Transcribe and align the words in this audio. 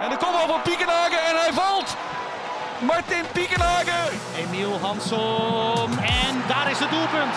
En 0.00 0.10
de 0.10 0.16
kopbal 0.16 0.46
van 0.46 0.62
Piekenhagen 0.62 1.18
en 1.28 1.36
hij 1.36 1.52
valt. 1.52 1.96
Martin 2.80 3.24
Piekenhagen. 3.32 4.18
Emiel 4.36 4.78
Hansom. 4.80 5.98
En 5.98 6.42
daar 6.48 6.70
is 6.70 6.78
het 6.78 6.90
doelpunt. 6.90 7.34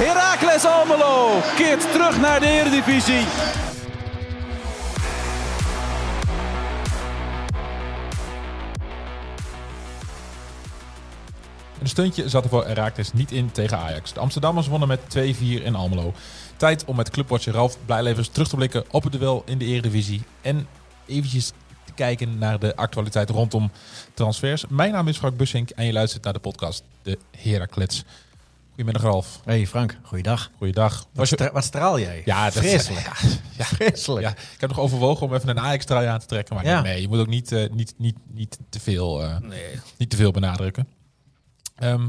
Heracles 0.00 0.64
Almelo 0.64 1.40
keert 1.56 1.92
terug 1.92 2.20
naar 2.20 2.40
de 2.40 2.46
Eredivisie. 2.46 3.24
Een 11.80 11.88
stuntje 11.88 12.28
zat 12.28 12.44
er 12.44 12.50
voor 12.50 12.66
Herakles 12.66 13.12
niet 13.12 13.32
in 13.32 13.52
tegen 13.52 13.78
Ajax. 13.78 14.12
De 14.12 14.20
Amsterdammers 14.20 14.68
wonnen 14.68 14.88
met 14.88 15.00
2-4 15.00 15.18
in 15.40 15.74
Almelo. 15.74 16.12
Tijd 16.56 16.84
om 16.84 16.96
met 16.96 17.10
clubwatcher 17.10 17.52
Ralf 17.52 17.76
Blijlevers 17.86 18.28
terug 18.28 18.48
te 18.48 18.56
blikken 18.56 18.84
op 18.90 19.02
het 19.02 19.12
duel 19.12 19.42
in 19.46 19.58
de 19.58 19.64
Eredivisie. 19.64 20.22
En 20.40 20.68
eventjes 21.08 21.52
te 21.84 21.92
kijken 21.94 22.38
naar 22.38 22.58
de 22.58 22.76
actualiteit 22.76 23.30
rondom 23.30 23.70
transfers. 24.14 24.64
Mijn 24.68 24.92
naam 24.92 25.08
is 25.08 25.16
Frank 25.16 25.36
Bussink 25.36 25.70
en 25.70 25.84
je 25.86 25.92
luistert 25.92 26.24
naar 26.24 26.32
de 26.32 26.38
podcast 26.38 26.82
De 27.02 27.18
Heracles. 27.36 28.04
Goedemiddag 28.68 29.02
Ralf. 29.02 29.40
Hey 29.44 29.66
Frank, 29.66 29.98
goeiedag. 30.02 30.50
Goeiedag. 30.56 31.06
Wat, 31.12 31.26
stra 31.26 31.52
wat 31.52 31.64
straal 31.64 31.98
jij? 32.00 32.22
Ja, 32.24 32.44
dat 32.44 32.52
vreselijk. 32.52 33.04
Ja, 33.06 33.12
ja, 33.58 33.64
Vreselijk. 33.76 34.26
ja, 34.26 34.30
ik 34.32 34.60
heb 34.60 34.68
nog 34.70 34.78
overwogen 34.80 35.26
om 35.26 35.34
even 35.34 35.48
een 35.48 35.60
Ajax-trui 35.60 36.06
aan 36.06 36.18
te 36.20 36.26
trekken. 36.26 36.54
Maar 36.54 36.64
ik 36.64 36.70
Ja. 36.70 36.80
nee, 36.80 37.00
je 37.00 37.08
moet 37.08 37.18
ook 37.18 37.26
niet, 37.26 37.52
eh, 37.52 37.70
niet, 37.70 37.94
niet, 37.96 38.16
niet, 38.32 38.58
te, 38.68 38.80
veel, 38.80 39.22
eh, 39.22 39.38
Nee. 39.38 39.80
niet 39.96 40.10
te 40.10 40.16
veel 40.16 40.30
benadrukken. 40.30 40.88
Ehm, 41.76 42.08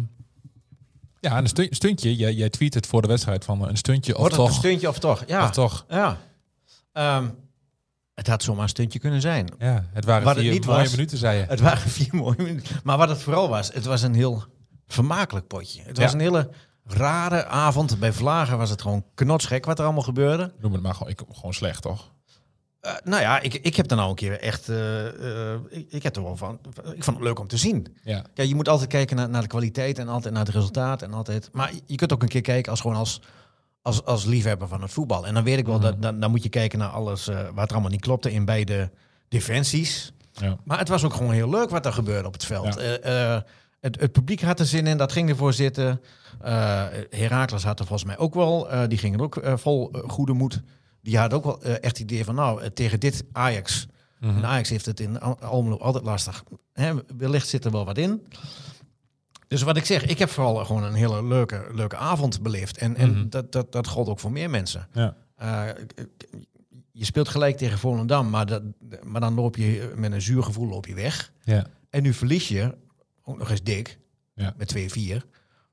ja, 1.20 1.31
en 1.36 1.38
een 1.44 1.48
stu- 1.48 1.68
stuntje. 1.70 2.16
Jij, 2.16 2.34
jij 2.34 2.50
tweet 2.50 2.73
het 2.73 2.88
voor 2.88 3.02
de 3.02 3.08
wedstrijd 3.08 3.45
van 3.45 3.68
een 3.68 3.78
stuntje 3.78 4.14
of 4.14 4.20
Wordt 4.20 4.36
het 4.36 4.45
toch. 4.45 4.54
een 4.54 4.59
stuntje 4.59 4.88
of 4.90 5.00
toch? 5.00 5.23
Ja. 5.28 5.44
Of 5.44 5.52
toch. 5.52 5.86
Ja. 5.90 6.18
Ehm, 6.94 7.28
het 8.20 8.28
had 8.28 8.44
zomaar 8.44 8.64
een 8.64 8.70
stuntje 8.70 9.00
kunnen 9.00 9.22
zijn. 9.22 9.50
Ja, 9.59 9.86
het 9.94 10.05
waren 10.05 10.23
Wat 10.23 10.36
het 10.36 10.44
vier 10.44 10.54
niet 10.54 10.66
mooie 10.66 10.80
was- 10.82 10.91
minuten, 10.91 11.18
zei 11.18 11.38
je. 11.39 11.45
Het 11.48 11.59
waren 11.59 11.89
vier 12.00 12.16
mooie 12.16 12.36
minuten. 12.38 12.80
Maar 12.84 12.98
wat 12.98 13.09
het 13.09 13.22
vooral 13.22 13.50
was, 13.50 13.73
het 13.73 13.86
was 13.86 14.02
een 14.02 14.14
heel 14.14 14.44
vermakelijk 14.88 15.48
potje. 15.48 15.81
Het 15.86 15.98
was 15.98 16.08
Ja. 16.08 16.14
een 16.14 16.20
hele 16.20 16.50
rare 16.86 17.45
avond. 17.45 18.00
Bij 18.00 18.14
Vlagen 18.14 18.58
was 18.58 18.70
het 18.70 18.81
gewoon 18.81 19.06
knotsgek 19.16 19.66
wat 19.66 19.80
er 19.80 19.86
allemaal 19.86 20.03
gebeurde. 20.03 20.53
Noem 20.59 20.73
het 20.73 20.81
maar 20.81 20.94
gewoon, 20.95 21.12
ik, 21.12 21.22
gewoon 21.31 21.53
slecht, 21.53 21.81
toch? 21.81 22.12
Eh, 22.80 22.94
nou 23.03 23.22
ja, 23.22 23.40
ik, 23.40 23.53
ik 23.53 23.75
heb 23.75 23.92
er 23.92 23.97
nou 23.97 24.09
een 24.09 24.16
keer 24.16 24.40
echt... 24.40 24.70
eh, 24.70 25.52
eh, 25.53 25.59
ik, 25.70 25.86
ik 25.92 26.03
heb 26.03 26.16
er 26.16 26.23
wel 26.23 26.38
van... 26.38 26.59
Ik 26.95 27.03
vond 27.03 27.17
het 27.17 27.25
leuk 27.25 27.40
om 27.40 27.47
te 27.47 27.58
zien. 27.58 27.97
Ja. 28.03 28.23
Kijk, 28.34 28.47
je 28.47 28.56
moet 28.56 28.70
altijd 28.70 28.90
kijken 28.90 29.16
naar, 29.16 29.30
naar 29.30 29.42
de 29.42 29.47
kwaliteit 29.47 30.00
en 30.00 30.08
altijd 30.08 30.34
naar 30.34 30.45
het 30.45 30.53
resultaat. 30.53 31.02
En 31.02 31.14
altijd, 31.14 31.50
maar 31.52 31.72
je 31.86 31.95
kunt 31.95 32.14
ook 32.14 32.22
een 32.22 32.28
keer 32.28 32.42
kijken 32.42 32.72
als 32.72 32.81
gewoon 32.81 32.95
als, 32.95 33.22
als, 33.90 34.06
als 34.06 34.26
liefhebber 34.26 34.68
van 34.68 34.82
het 34.82 34.92
voetbal. 34.92 35.28
En 35.28 35.34
dan 35.34 35.44
weet 35.44 35.58
ik 35.58 35.66
wel, 35.66 35.80
dat, 35.80 36.02
dan, 36.02 36.20
dan 36.20 36.32
moet 36.32 36.44
je 36.44 36.50
kijken 36.50 36.80
naar 36.80 36.90
alles 36.90 37.28
eh, 37.28 37.40
wat 37.54 37.66
er 37.68 37.72
allemaal 37.72 37.92
niet 37.92 38.02
klopte 38.02 38.31
in 38.31 38.46
beide 38.46 38.92
defensies. 39.28 40.14
Ja. 40.31 40.58
Maar 40.64 40.78
het 40.80 40.88
was 40.88 41.04
ook 41.04 41.14
gewoon 41.14 41.31
heel 41.31 41.50
leuk 41.50 41.70
wat 41.70 41.86
er 41.86 41.94
gebeurde 41.94 42.28
op 42.28 42.34
het 42.34 42.46
veld. 42.46 42.73
Ja. 42.73 42.80
Eh, 42.81 43.34
eh, 43.36 43.42
het, 43.80 44.00
het 44.00 44.12
publiek 44.12 44.42
had 44.42 44.59
er 44.59 44.66
zin 44.66 44.88
in, 44.88 44.98
dat 44.98 45.12
ging 45.12 45.30
ervoor 45.30 45.54
zitten. 45.54 46.02
Eh 46.42 46.86
Herakles 47.09 47.64
had 47.64 47.80
er 47.80 47.86
volgens 47.86 48.08
mij 48.08 48.18
ook 48.18 48.34
wel. 48.34 48.68
die 48.88 48.98
gingen 48.98 49.20
ook 49.20 49.42
vol 49.56 49.92
goede 50.08 50.34
moed. 50.34 50.62
Die 51.02 51.18
had 51.18 51.34
ook 51.34 51.44
wel 51.44 51.62
echt 51.64 51.81
het 51.84 52.00
idee 52.00 52.24
van, 52.24 52.36
nou, 52.36 52.70
tegen 52.70 53.00
dit 53.00 53.24
Ajax. 53.31 53.88
Mhm. 54.20 54.38
En 54.38 54.46
Ajax 54.46 54.70
heeft 54.70 54.86
het 54.86 55.00
in 55.00 55.20
Al- 55.20 55.40
Almelo 55.40 55.78
altijd 55.78 56.03
lastig. 56.03 56.44
Hè, 56.74 56.94
wellicht 57.18 57.48
zit 57.48 57.66
er 57.66 57.72
wel 57.72 57.86
wat 57.86 57.98
in. 57.98 58.28
Dus 59.50 59.61
wat 59.61 59.78
ik 59.78 59.86
zeg, 59.86 60.05
ik 60.05 60.19
heb 60.19 60.30
vooral 60.30 60.66
gewoon 60.66 60.83
een 60.83 60.94
hele 60.94 61.23
leuke, 61.25 61.67
leuke 61.72 61.95
avond 61.97 62.42
beleefd. 62.42 62.78
En, 62.78 62.95
en 62.95 63.11
Mhm. 63.11 63.30
dat, 63.30 63.52
dat, 63.52 63.72
dat 63.72 63.88
gold 63.88 64.08
ook 64.08 64.19
voor 64.19 64.31
meer 64.31 64.50
mensen. 64.50 64.88
Ja. 64.94 65.16
Eh, 65.36 65.64
je 66.91 67.06
speelt 67.06 67.28
gelijk 67.30 67.58
tegen 67.58 67.78
Volendam, 67.78 68.30
maar, 68.30 68.45
dat, 68.45 68.61
maar 69.03 69.22
dan 69.22 69.33
loop 69.33 69.56
je 69.56 69.94
met 69.95 70.11
een 70.11 70.22
zuur 70.22 70.44
gevoel 70.44 70.67
loop 70.67 70.86
je 70.88 70.94
weg. 70.94 71.31
Ja. 71.44 71.66
En 71.89 72.03
nu 72.03 72.14
verlies 72.14 72.47
je, 72.47 72.75
ook 73.23 73.38
nog 73.38 73.50
eens 73.50 73.64
dik, 73.64 74.00
Ja. 74.36 74.53
met 74.58 74.67
2-4. 74.67 75.25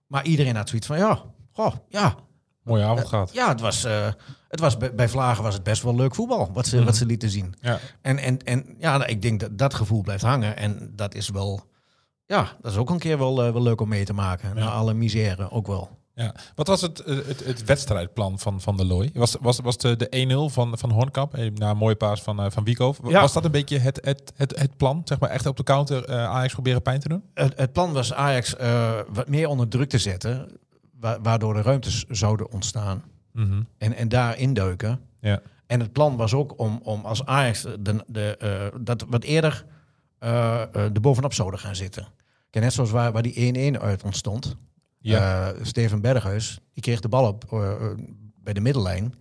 Maar 0.07 0.25
iedereen 0.27 0.57
had 0.57 0.69
zoiets 0.69 0.87
van, 0.87 0.99
ja, 0.99 1.23
goh, 1.53 1.75
ja, 1.89 2.15
Mooie 2.63 2.85
avond 2.85 3.07
gehad. 3.07 3.33
ja, 3.33 3.49
het 3.49 3.61
was, 3.61 3.85
eh, 3.85 4.09
het 4.49 4.61
was 4.61 4.77
bij, 4.95 5.09
Vlagen 5.09 5.43
was 5.43 5.55
het 5.55 5.63
best 5.63 5.83
wel 5.83 5.95
leuk 5.97 6.15
voetbal, 6.15 6.51
wat 6.53 6.67
ze, 6.67 6.77
Mhm. 6.77 6.85
wat 6.85 6.97
ze 6.97 7.07
lieten 7.07 7.31
zien. 7.31 7.55
Ja. 7.61 7.79
En, 8.03 8.19
en, 8.19 8.39
en 8.45 8.75
ja, 8.79 9.07
ik 9.07 9.23
denk 9.23 9.41
dat 9.41 9.59
dat 9.59 9.75
gevoel 9.75 10.03
blijft 10.03 10.23
hangen. 10.23 10.57
En 10.57 10.93
dat 10.95 11.15
is 11.15 11.29
wel, 11.29 11.71
ja, 12.27 12.53
dat 12.63 12.73
is 12.73 12.79
ook 12.79 12.91
een 12.91 12.99
keer 12.99 13.19
wel, 13.19 13.43
eh, 13.45 13.53
wel 13.53 13.63
leuk 13.63 13.81
om 13.81 13.89
mee 13.89 14.05
te 14.05 14.13
maken. 14.13 14.55
Na 14.55 14.71
alle 14.71 14.95
misère 14.95 15.51
ook 15.51 15.67
wel. 15.67 15.91
Ja. 16.15 16.35
Wat 16.55 16.67
was 16.67 16.81
het, 16.81 17.01
eh, 17.01 17.17
het, 17.27 17.45
het 17.45 17.65
wedstrijdplan 17.65 18.39
van 18.39 18.61
Van 18.61 18.77
der 18.77 18.87
Looy? 18.87 19.11
Was, 19.15 19.37
was, 19.41 19.61
was 19.61 19.77
de, 19.77 19.97
de 19.97 20.09
1-0 20.51 20.53
van, 20.53 20.79
van 20.79 20.91
Hornkamp, 20.91 21.35
eh, 21.35 21.51
na 21.55 21.71
een 21.71 21.77
mooie 21.77 21.95
paas 21.97 22.23
van, 22.23 22.41
eh, 22.41 22.51
van 22.51 22.65
Ja. 23.09 23.21
was 23.21 23.33
dat 23.33 23.45
een 23.45 23.51
beetje 23.51 23.79
het, 23.79 23.99
het, 24.05 24.33
het, 24.37 24.59
het 24.59 24.77
plan? 24.77 25.01
Zeg 25.05 25.19
maar 25.21 25.31
echt 25.31 25.47
op 25.47 25.57
de 25.57 25.63
counter 25.63 26.09
Ajax 26.17 26.53
proberen 26.53 26.83
pijn 26.83 27.01
te 27.01 27.09
doen? 27.09 27.23
Het, 27.35 27.53
het 27.57 27.73
plan 27.73 27.93
was 27.93 28.13
Ajax 28.13 28.55
wat 29.13 29.29
meer 29.29 29.49
onder 29.49 29.69
druk 29.69 29.89
te 29.89 29.99
zetten, 29.99 30.49
wa- 31.01 31.21
waardoor 31.23 31.55
de 31.55 31.63
ruimtes 31.63 32.05
zouden 32.09 32.51
ontstaan. 32.53 33.03
Mhm. 33.33 33.63
En, 33.79 33.95
en 33.95 34.09
daar 34.09 34.39
induiken. 34.39 35.01
Ja. 35.21 35.41
En 35.67 35.81
het 35.81 35.93
plan 35.93 36.17
was 36.17 36.35
ook 36.35 36.59
om, 36.59 36.81
om 36.83 37.05
als 37.05 37.25
Ajax 37.27 37.63
de, 37.81 38.05
de, 38.07 38.71
dat 38.81 39.05
wat 39.09 39.23
eerder 39.25 39.65
er 40.19 41.01
bovenop 41.01 41.33
zouden 41.33 41.61
gaan 41.61 41.77
zitten. 41.77 42.09
Kijk, 42.51 42.65
net 42.65 42.75
zoals 42.75 42.91
waar, 42.91 43.13
waar 43.13 43.23
die 43.23 43.75
1-1 43.77 43.81
uit 43.81 44.03
ontstond. 44.03 44.57
Ja. 44.99 45.51
Eh, 45.53 45.65
Steven 45.65 46.01
Berghuis, 46.01 46.61
die 46.73 46.83
kreeg 46.83 47.01
de 47.01 47.09
bal 47.09 47.29
op 47.29 47.45
bij 48.43 48.53
de 48.53 48.61
middellijn. 48.61 49.15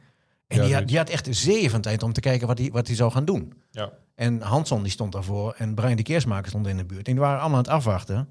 En 0.47 0.57
Ja, 0.57 0.63
die, 0.66 0.73
had, 0.73 0.88
die 0.88 0.97
had 0.97 1.09
echt 1.09 1.28
zeven 1.29 1.81
tijd 1.81 2.03
om 2.03 2.13
te 2.13 2.19
kijken 2.19 2.47
wat 2.47 2.57
hij 2.57 2.69
wat 2.72 2.88
hij 2.88 2.95
zou 2.95 3.11
gaan 3.11 3.25
doen. 3.25 3.53
Ja. 3.72 3.91
En 4.16 4.41
Hansson 4.41 4.83
die 4.83 4.91
stond 4.91 5.11
daarvoor 5.11 5.53
en 5.57 5.75
Brian 5.75 5.95
de 5.95 6.03
Keersmaker 6.03 6.50
stond 6.50 6.67
in 6.67 6.78
de 6.78 6.85
buurt. 6.85 7.07
En 7.07 7.13
die 7.13 7.22
waren 7.22 7.39
allemaal 7.39 7.57
aan 7.57 7.63
het 7.63 7.73
afwachten. 7.73 8.29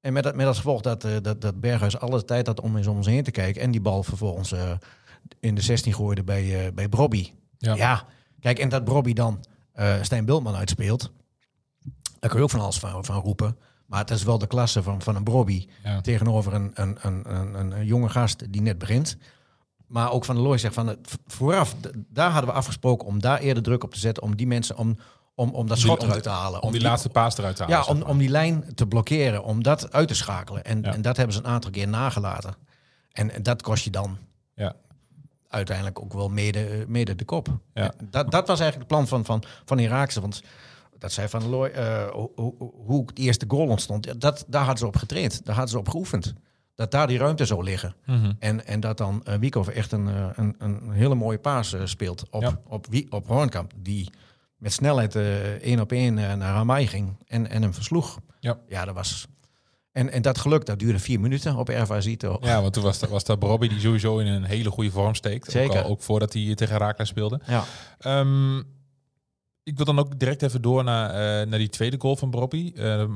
En 0.00 0.12
met 0.12 0.22
dat, 0.22 0.34
met 0.34 0.46
dat 0.46 0.56
gevolg 0.56 0.80
dat, 0.80 1.06
dat, 1.22 1.40
dat 1.40 1.60
Berghuis 1.60 1.98
alle 1.98 2.24
tijd 2.24 2.46
had 2.46 2.60
om 2.60 2.76
eens 2.76 2.86
om 2.86 2.96
ons 2.96 3.06
heen 3.06 3.22
te 3.22 3.30
kijken. 3.30 3.62
En 3.62 3.70
die 3.70 3.80
bal 3.80 4.02
vervolgens 4.02 4.54
in 5.40 5.54
de 5.54 5.60
16 5.60 5.94
gooide 5.94 6.22
bij, 6.24 6.74
bij 6.74 6.88
Brobby. 6.88 7.32
Ja. 7.58 7.74
Ja. 7.74 8.04
kijk, 8.40 8.58
en 8.58 8.68
dat 8.68 8.84
Brobby 8.84 9.12
dan 9.12 9.44
Stijn 10.00 10.24
Bultman 10.24 10.54
uitspeelt. 10.54 11.12
Daar 12.22 12.30
kun 12.30 12.38
je 12.38 12.44
ook 12.44 12.50
van 12.52 12.60
alles 12.60 12.78
van, 12.78 13.04
van 13.04 13.20
roepen. 13.20 13.56
Maar 13.86 13.98
het 14.00 14.10
is 14.10 14.22
wel 14.22 14.38
de 14.38 14.46
klasse 14.46 14.82
van, 14.82 15.02
van 15.02 15.16
een 15.16 15.24
Brobby 15.24 15.68
Ja. 15.84 16.00
tegenover 16.00 16.54
een, 16.54 16.70
een, 16.74 16.96
een, 17.00 17.34
een, 17.36 17.72
een, 17.72 17.86
jonge 17.86 18.08
gast 18.08 18.52
die 18.52 18.62
net 18.62 18.78
begint. 18.78 19.16
Maar 19.86 20.10
ook 20.12 20.24
van 20.24 20.34
de 20.34 20.40
Looy 20.40 20.58
zegt 20.58 20.74
van 20.74 20.86
het, 20.86 21.18
vooraf, 21.26 21.74
d- 21.80 21.90
daar 22.08 22.30
hadden 22.30 22.50
we 22.50 22.56
afgesproken 22.56 23.06
om 23.06 23.20
daar 23.20 23.38
eerder 23.38 23.62
druk 23.62 23.84
op 23.84 23.92
te 23.92 23.98
zetten. 23.98 24.22
Om 24.22 24.36
die 24.36 24.46
mensen, 24.46 24.76
om, 24.76 24.98
om, 25.34 25.50
om 25.50 25.66
dat 25.66 25.78
schot 25.78 26.02
eruit 26.02 26.22
te 26.22 26.28
halen. 26.28 26.62
Om 26.62 26.72
die 26.72 26.80
laatste 26.80 27.08
paas 27.08 27.38
eruit 27.38 27.56
te 27.56 27.62
halen. 27.62 27.78
Ja, 27.78 27.84
om, 27.84 27.98
maar. 27.98 28.08
om 28.08 28.18
die 28.18 28.28
lijn 28.28 28.74
te 28.74 28.86
blokkeren, 28.86 29.44
om 29.44 29.62
dat 29.62 29.92
uit 29.92 30.08
te 30.08 30.14
schakelen. 30.14 30.64
En, 30.64 30.82
Ja. 30.82 30.92
en 30.92 31.02
dat 31.02 31.16
hebben 31.16 31.34
ze 31.34 31.40
een 31.42 31.46
aantal 31.50 31.70
keer 31.70 31.88
nagelaten. 31.88 32.54
En, 33.12 33.30
en 33.30 33.42
dat 33.42 33.62
kost 33.62 33.84
je 33.84 33.90
dan 33.90 34.18
Ja. 34.54 34.74
uiteindelijk 35.48 36.00
ook 36.00 36.12
wel 36.12 36.28
mede, 36.28 36.84
mede 36.88 37.14
de 37.14 37.24
kop. 37.24 37.48
Ja. 37.74 37.92
Dat, 38.04 38.30
dat 38.30 38.46
was 38.48 38.60
eigenlijk 38.60 38.90
het 38.90 38.98
plan 38.98 39.06
van, 39.08 39.24
van, 39.24 39.50
van 39.64 39.78
Iraakse. 39.78 40.20
Want 40.20 40.42
dat 41.02 41.12
zei 41.12 41.28
Van 41.28 41.48
Looy, 41.48 41.68
eh, 41.68 42.08
hoe, 42.10 42.30
hoe, 42.34 42.54
hoe 42.86 43.06
het 43.06 43.18
eerste 43.18 43.44
goal 43.48 43.66
ontstond, 43.68 44.20
dat, 44.20 44.44
daar 44.48 44.60
hadden 44.60 44.78
ze 44.78 44.86
op 44.86 44.96
getraind. 44.96 45.44
Daar 45.44 45.54
hadden 45.54 45.72
ze 45.72 45.78
op 45.78 45.88
geoefend. 45.88 46.34
Dat 46.74 46.90
daar 46.90 47.06
die 47.06 47.18
ruimte 47.18 47.44
zou 47.44 47.62
liggen. 47.64 47.94
Mhm. 48.06 48.32
En, 48.38 48.66
en 48.66 48.80
dat 48.80 48.98
dan 48.98 49.24
uh, 49.28 49.34
Wiekhoff 49.34 49.68
echt 49.68 49.92
een, 49.92 50.08
eh, 50.08 50.26
een, 50.34 50.54
een 50.58 50.90
hele 50.90 51.14
mooie 51.14 51.38
paas 51.38 51.76
speelt 51.84 52.24
op, 52.30 52.42
Ja. 52.42 52.60
op, 52.68 52.86
Wie- 52.90 53.06
op 53.12 53.26
Hoornkamp. 53.26 53.72
Die 53.76 54.10
met 54.56 54.72
snelheid 54.72 55.16
één 55.60 55.80
op 55.80 55.92
één 55.92 56.14
naar 56.14 56.38
Ramai 56.38 56.86
ging 56.86 57.16
en, 57.26 57.50
en 57.50 57.62
hem 57.62 57.74
versloeg. 57.74 58.18
Ja. 58.40 58.58
ja, 58.68 58.84
dat 58.84 58.94
was... 58.94 59.26
En, 59.92 60.10
en 60.12 60.22
dat 60.22 60.38
geluk, 60.38 60.66
dat 60.66 60.78
duurde 60.78 60.98
vier 60.98 61.20
minuten 61.20 61.56
op 61.56 61.68
Erva 61.68 62.00
Zito. 62.00 62.36
Ja, 62.40 62.60
want 62.60 62.72
toen 62.72 62.82
was, 62.82 62.98
dat- 62.98 63.10
was 63.10 63.24
dat 63.24 63.38
Bobby 63.38 63.68
die 63.68 63.80
sowieso 63.80 64.18
in 64.18 64.26
een 64.26 64.44
hele 64.44 64.70
goede 64.70 64.90
vorm 64.90 65.14
steekt. 65.14 65.50
Zeker. 65.50 65.78
Ook, 65.78 65.84
al, 65.84 65.90
ook 65.90 66.02
voordat 66.02 66.32
hij 66.32 66.54
tegen 66.54 66.76
Raakles 66.78 67.08
speelde. 67.08 67.40
Ja. 67.46 67.64
Ehm, 67.98 68.62
ik 69.64 69.76
wil 69.76 69.86
dan 69.86 69.98
ook 69.98 70.18
direct 70.18 70.42
even 70.42 70.62
door 70.62 70.84
naar, 70.84 71.10
eh, 71.10 71.46
naar 71.48 71.58
die 71.58 71.68
tweede 71.68 71.96
goal 72.00 72.16
van 72.16 72.30
Bobby. 72.30 72.72
Ehm 72.76 73.10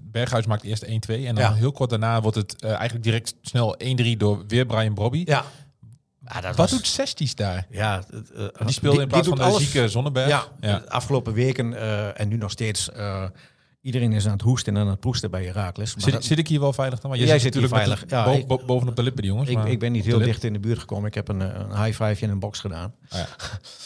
Berghuis 0.00 0.46
maakt 0.46 0.62
eerst 0.62 0.82
1-2 0.82 1.26
en 1.26 1.34
dan 1.34 1.44
Ja. 1.44 1.54
heel 1.54 1.72
kort 1.72 1.90
daarna 1.90 2.20
wordt 2.20 2.36
het 2.36 2.62
eh, 2.62 2.70
eigenlijk 2.70 3.02
direct 3.04 3.34
snel 3.42 3.74
1-3 3.78 4.16
door 4.16 4.44
weer 4.48 4.66
Brian 4.66 4.94
Brobby. 4.94 5.22
Ja. 5.24 5.44
Ja, 6.26 6.34
dat 6.34 6.42
Wat 6.44 6.56
was, 6.56 6.70
doet 6.70 6.86
Zesties 6.86 7.34
daar? 7.34 7.66
Ja, 7.70 8.04
eh, 8.34 8.44
Die 8.64 8.72
speelde 8.72 9.02
in 9.02 9.08
plaats 9.08 9.28
van 9.28 9.36
de 9.36 9.42
alles- 9.42 9.62
zieke 9.70 9.88
Zonneberg. 9.88 10.28
Ja, 10.28 10.44
ja. 10.60 10.78
de 10.78 10.90
afgelopen 10.90 11.32
weken 11.32 11.74
eh, 11.74 12.20
en 12.20 12.28
nu 12.28 12.36
nog 12.36 12.50
steeds. 12.50 12.88
Iedereen 13.84 14.12
is 14.12 14.26
aan 14.26 14.32
het 14.32 14.42
hoesten 14.42 14.76
en 14.76 14.82
aan 14.82 14.88
het 14.88 15.00
proesten 15.00 15.30
bij 15.30 15.44
Herakles. 15.44 15.94
Maar 15.94 16.04
Zit, 16.04 16.12
dat- 16.12 16.24
zit 16.24 16.38
ik 16.38 16.48
hier 16.48 16.60
wel 16.60 16.72
veilig 16.72 17.00
dan? 17.00 17.10
Want 17.10 17.22
jij 17.22 17.30
Jij 17.30 17.38
zit 17.40 17.54
natuurlijk 17.54 17.82
veilig. 17.82 18.04
de- 18.06 18.14
Ja, 18.16 18.24
bo- 18.24 18.32
ik- 18.32 18.46
bo- 18.46 18.64
bovenop 18.66 18.96
de 18.96 19.02
lippen, 19.02 19.24
jongens. 19.24 19.48
ik, 19.48 19.56
maar 19.56 19.70
ik 19.70 19.78
ben 19.78 19.92
niet 19.92 20.04
heel 20.04 20.18
dicht 20.18 20.44
in 20.44 20.52
de 20.52 20.58
buurt 20.58 20.78
gekomen. 20.78 21.06
Ik 21.06 21.14
heb 21.14 21.28
een, 21.28 21.40
een 21.40 21.82
high 21.84 22.02
five 22.04 22.24
in 22.24 22.30
een 22.30 22.38
box 22.38 22.60
gedaan. 22.60 22.94
Ah, 23.08 23.18
ja. 23.18 23.26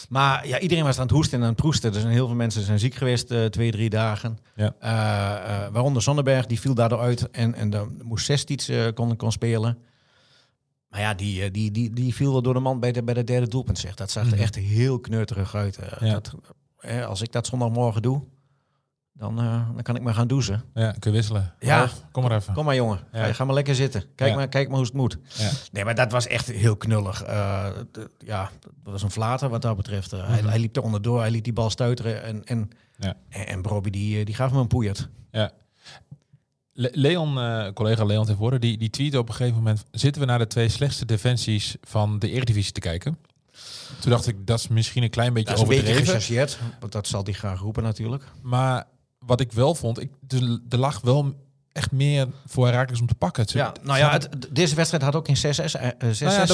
Maar 0.09 0.47
ja, 0.47 0.59
iedereen 0.59 0.83
was 0.83 0.95
aan 0.97 1.01
het 1.03 1.11
hoesten 1.11 1.37
en 1.37 1.43
aan 1.43 1.49
het 1.51 1.57
proesten. 1.61 1.93
Er 1.93 1.99
zijn 1.99 2.13
heel 2.13 2.27
veel 2.27 2.35
mensen 2.35 2.61
zijn 2.63 2.79
ziek 2.79 2.95
geweest, 2.95 3.31
eh, 3.31 3.45
twee, 3.45 3.71
drie 3.71 3.89
dagen. 3.89 4.37
Ja. 4.55 4.75
Eh, 4.79 5.63
eh, 5.65 5.71
waaronder 5.71 6.01
Zonneberg, 6.01 6.45
die 6.45 6.59
viel 6.59 6.73
daardoor 6.73 6.99
uit. 6.99 7.29
En, 7.31 7.53
en 7.55 7.69
dan 7.69 7.99
moest 8.03 8.25
Sestits 8.25 8.69
eh 8.69 8.85
kon, 8.93 9.15
kon 9.15 9.31
spelen. 9.31 9.77
Maar 10.89 10.99
ja, 10.99 11.13
die, 11.13 11.51
die, 11.51 11.71
die, 11.71 11.93
die 11.93 12.13
viel 12.15 12.31
wel 12.31 12.41
door 12.41 12.53
de 12.53 12.59
man 12.59 12.79
bij 12.79 12.91
de, 12.91 13.03
bij 13.03 13.13
de 13.13 13.23
derde 13.23 13.47
doelpunt. 13.47 13.79
Zeg. 13.79 13.95
Dat 13.95 14.11
zag 14.11 14.23
er 14.25 14.31
Mhm. 14.33 14.41
echt 14.41 14.55
heel 14.55 14.99
kneuterig 14.99 15.55
uit. 15.55 15.79
Ja. 15.99 16.11
Dat, 16.13 16.33
hè, 16.77 17.05
als 17.05 17.21
ik 17.21 17.31
dat 17.31 17.47
zondagmorgen 17.47 18.01
doe, 18.01 18.21
dan, 19.19 19.39
eh, 19.39 19.67
dan 19.73 19.81
kan 19.81 19.95
ik 19.95 20.01
maar 20.01 20.13
gaan 20.13 20.27
douchen. 20.27 20.63
Ja, 20.73 20.91
kun 20.91 21.11
je 21.11 21.17
wisselen. 21.17 21.53
Ja. 21.59 21.89
Kom 22.11 22.23
maar 22.23 22.31
even. 22.35 22.53
Kom 22.53 22.65
maar 22.65 22.75
jongen, 22.75 22.99
Ja. 23.11 23.25
ga, 23.25 23.33
ga 23.33 23.45
maar 23.45 23.53
lekker 23.55 23.75
zitten. 23.75 24.03
Kijk, 24.15 24.29
Ja. 24.29 24.35
maar, 24.35 24.47
kijk 24.47 24.67
maar 24.67 24.77
hoe 24.77 24.85
het 24.85 24.93
moet. 24.95 25.17
Ja. 25.37 25.49
Nee, 25.71 25.85
maar 25.85 25.95
dat 25.95 26.11
was 26.11 26.27
echt 26.27 26.47
heel 26.47 26.75
knullig. 26.77 27.23
Eh, 27.23 27.67
ja, 28.17 28.49
dat 28.61 28.71
was 28.93 29.03
een 29.03 29.11
flater 29.11 29.49
wat 29.49 29.61
dat 29.61 29.75
betreft. 29.75 30.13
Eh, 30.13 30.27
hij, 30.27 30.39
Mhm. 30.41 30.49
hij 30.49 30.59
liep 30.59 30.75
er 30.75 30.83
onderdoor, 30.83 31.19
hij 31.19 31.31
liet 31.31 31.43
die 31.43 31.53
bal 31.53 31.69
stuiteren. 31.69 32.23
En, 32.23 32.43
en, 32.45 32.69
en, 32.99 33.47
en 33.47 33.61
Bobby 33.61 33.89
die, 33.89 34.25
die 34.25 34.35
gaf 34.35 34.51
me 34.51 34.59
een 34.59 34.67
poeiert. 34.67 35.09
Ja. 35.31 35.51
Le- 36.73 36.89
Leon, 36.91 37.33
collega 37.73 38.03
Leon 38.03 38.25
tevoren, 38.25 38.61
die, 38.61 38.77
die 38.77 38.89
tweette 38.89 39.19
op 39.19 39.27
een 39.29 39.35
gegeven 39.35 39.57
moment... 39.57 39.83
zitten 39.91 40.21
we 40.21 40.27
naar 40.27 40.37
de 40.39 40.47
twee 40.47 40.69
slechtste 40.69 41.05
defensies 41.05 41.75
van 41.81 42.19
de 42.19 42.29
Eredivisie 42.31 42.71
te 42.71 42.79
kijken? 42.79 43.17
Toen 43.99 44.11
dacht 44.11 44.27
ik, 44.27 44.47
dat 44.47 44.59
is 44.59 44.67
misschien 44.67 45.03
een 45.03 45.09
klein 45.09 45.33
beetje 45.33 45.47
Dat 45.49 45.55
is 45.57 45.61
een 45.61 45.67
beetje 45.83 45.99
overdreven. 46.01 46.57
want 46.79 46.91
dat 46.91 47.07
zal 47.07 47.23
hij 47.23 47.33
graag 47.33 47.59
roepen 47.59 47.83
natuurlijk. 47.83 48.23
Maar 48.41 48.85
wat 49.25 49.39
ik 49.39 49.51
wel 49.51 49.75
vond, 49.75 49.99
ik, 50.01 50.11
er, 50.27 50.59
er 50.69 50.77
lag 50.77 51.01
wel 51.01 51.47
echt 51.71 51.91
meer 51.91 52.27
voor 52.45 52.65
Herakles 52.67 53.01
om 53.01 53.07
te 53.07 53.15
pakken. 53.15 53.41
Het- 53.43 53.51
Ja, 53.51 53.73
nou 53.83 53.97
ja, 53.97 54.11
het, 54.11 54.47
deze 54.51 54.75
wedstrijd 54.75 55.03
had 55.03 55.15
ook 55.15 55.27
in 55.27 55.35
6-6 55.37 55.39
eh, 55.39 55.51
6-6 55.51 56.19
Nou 56.19 56.33
ja, 56.33 56.45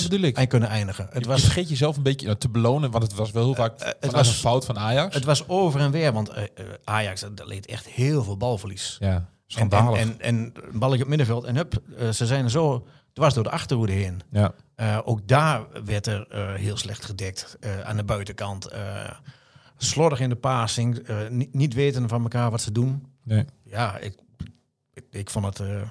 kunnen 0.47 0.69
eindigen. 0.69 1.05
Het 1.05 1.13
Het 1.13 1.25
was, 1.25 1.39
je 1.39 1.43
vergeet 1.45 1.69
jezelf 1.69 1.97
een 1.97 2.03
beetje 2.03 2.25
nou, 2.25 2.37
te 2.37 2.49
belonen, 2.49 2.91
want 2.91 3.03
het 3.03 3.13
was 3.13 3.31
wel 3.31 3.43
heel 3.43 3.55
vaak 3.55 3.79
het 3.79 3.97
het 3.99 4.11
was- 4.11 4.27
een 4.27 4.33
fout 4.33 4.65
van 4.65 4.77
Ajax. 4.79 5.15
het 5.15 5.23
was 5.25 5.47
over 5.47 5.79
en 5.79 5.91
weer, 5.91 6.13
want 6.13 6.29
eh, 6.29 6.43
eh, 6.43 6.49
Ajax 6.83 7.21
dat 7.21 7.47
leed 7.47 7.65
echt 7.65 7.85
heel 7.87 8.23
veel 8.23 8.37
balverlies. 8.37 8.97
ja, 8.99 9.13
En, 9.15 9.27
schandalig. 9.47 9.99
en, 9.99 10.15
en, 10.19 10.19
en 10.19 10.53
een 10.71 10.79
balletje 10.79 11.03
op 11.03 11.09
middenveld 11.09 11.43
en 11.43 11.55
hup, 11.55 11.81
eh, 11.97 12.09
ze 12.09 12.25
zijn 12.25 12.43
er 12.43 12.51
zo 12.51 12.87
dwars 13.13 13.33
door 13.33 13.43
de 13.43 13.49
achterhoede 13.51 13.93
heen. 13.93 14.21
ja. 14.31 14.51
Eh, 14.75 14.99
ook 15.05 15.27
daar 15.27 15.65
werd 15.85 16.07
er 16.07 16.27
eh, 16.29 16.53
heel 16.53 16.77
slecht 16.77 17.05
gedekt 17.05 17.57
eh, 17.59 17.81
aan 17.81 17.95
de 17.97 18.03
buitenkant. 18.03 18.67
Slordig 19.77 20.19
in 20.19 20.29
de 20.29 20.35
passing, 20.35 20.97
eh, 20.97 21.17
niet, 21.29 21.53
niet 21.53 21.73
weten 21.73 22.09
van 22.09 22.21
elkaar 22.21 22.51
wat 22.51 22.61
ze 22.61 22.71
doen. 22.71 23.05
Nee. 23.23 23.45
Ja, 23.63 23.97
ik, 23.97 24.15
ik, 24.93 25.03
ik 25.09 25.29
vond 25.29 25.45
het. 25.45 25.59
eh, 25.59 25.81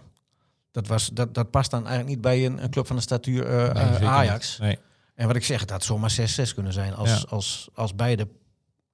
dat, 0.71 0.87
was, 0.87 1.09
dat, 1.09 1.35
dat 1.35 1.51
past 1.51 1.71
dan 1.71 1.81
eigenlijk 1.81 2.09
niet 2.09 2.21
bij 2.21 2.47
een, 2.47 2.63
een 2.63 2.71
club 2.71 2.87
van 2.87 2.97
de 2.97 3.03
statuur 3.03 3.47
eh, 3.47 3.99
Nee, 3.99 4.09
Ajax. 4.09 4.59
Nee. 4.59 4.79
En 5.15 5.27
wat 5.27 5.37
ik 5.37 5.45
zeg, 5.45 5.61
het 5.61 5.71
had 5.71 5.85
zomaar 5.85 6.17
6-6 6.21 6.55
kunnen 6.55 6.73
zijn 6.73 6.95
als, 6.95 7.09
Ja. 7.11 7.27
als, 7.29 7.69
als 7.75 7.95
beide 7.95 8.29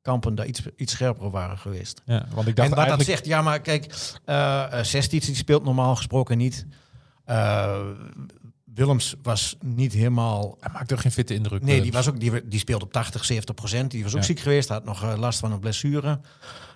kampen 0.03 0.35
daar 0.35 0.47
iets, 0.47 0.63
iets 0.77 0.93
scherper 0.93 1.31
waren 1.31 1.59
geweest. 1.59 2.03
Ja, 2.05 2.27
want 2.35 2.47
ik 2.49 2.57
dacht 2.57 2.69
en 2.71 2.75
wat 2.77 2.85
eigenlijk... 2.85 2.99
dat 2.99 3.07
zegt, 3.07 3.27
ja, 3.27 3.43
maar 3.43 3.61
kijk, 3.61 3.87
uh, 4.27 4.83
Sestits 4.83 5.27
die 5.27 5.35
speelt 5.35 5.65
normaal 5.65 5.97
gesproken 5.97 6.39
niet. 6.39 6.67
Willems 8.75 9.15
was 9.23 9.57
niet 9.65 9.93
helemaal. 9.93 10.57
Hij 10.61 10.73
maakt 10.73 10.89
toch 10.89 11.01
geen 11.01 11.13
fitte 11.13 11.35
indruk. 11.35 11.63
Nee, 11.63 11.81
die, 11.81 11.91
Willems. 11.91 12.07
was 12.07 12.15
ook, 12.15 12.21
die, 12.21 12.49
die 12.49 12.59
speelde 12.59 12.85
op 12.85 12.93
80, 12.93 13.25
70 13.25 13.55
procent. 13.55 13.91
Die 13.91 14.03
was 14.03 14.13
ook 14.13 14.19
Ja. 14.21 14.25
ziek 14.27 14.39
geweest, 14.41 14.69
had 14.69 14.85
nog 14.85 15.03
eh, 15.03 15.19
last 15.19 15.39
van 15.39 15.53
een 15.53 15.61
blessure. 15.61 16.21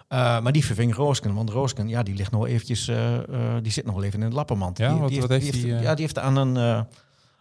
Eh, 0.08 0.40
maar 0.40 0.52
die 0.52 0.64
verving 0.64 0.94
Roosken. 0.94 1.34
Want 1.34 1.50
Roosken, 1.50 1.88
ja, 1.88 2.02
die 2.02 2.14
ligt 2.14 2.30
nog 2.30 2.46
eventjes, 2.46 2.88
eh, 2.88 3.16
eh, 3.16 3.62
die 3.62 3.72
zit 3.72 3.84
nog 3.84 3.94
wel 3.94 4.04
even 4.04 4.22
in 4.22 4.28
de 4.28 4.34
lappenmand. 4.34 4.78
Ja, 4.78 4.88
die, 4.90 4.98
wat- 5.00 5.08
die 5.08 5.20
wat 5.20 5.28
die 5.28 5.40
heeft 5.40 5.64
eh? 5.64 5.82
Ja, 5.82 5.94
die 5.94 6.04
heeft 6.04 6.18
aan 6.18 6.36
een, 6.36 6.56
eh, 6.56 6.80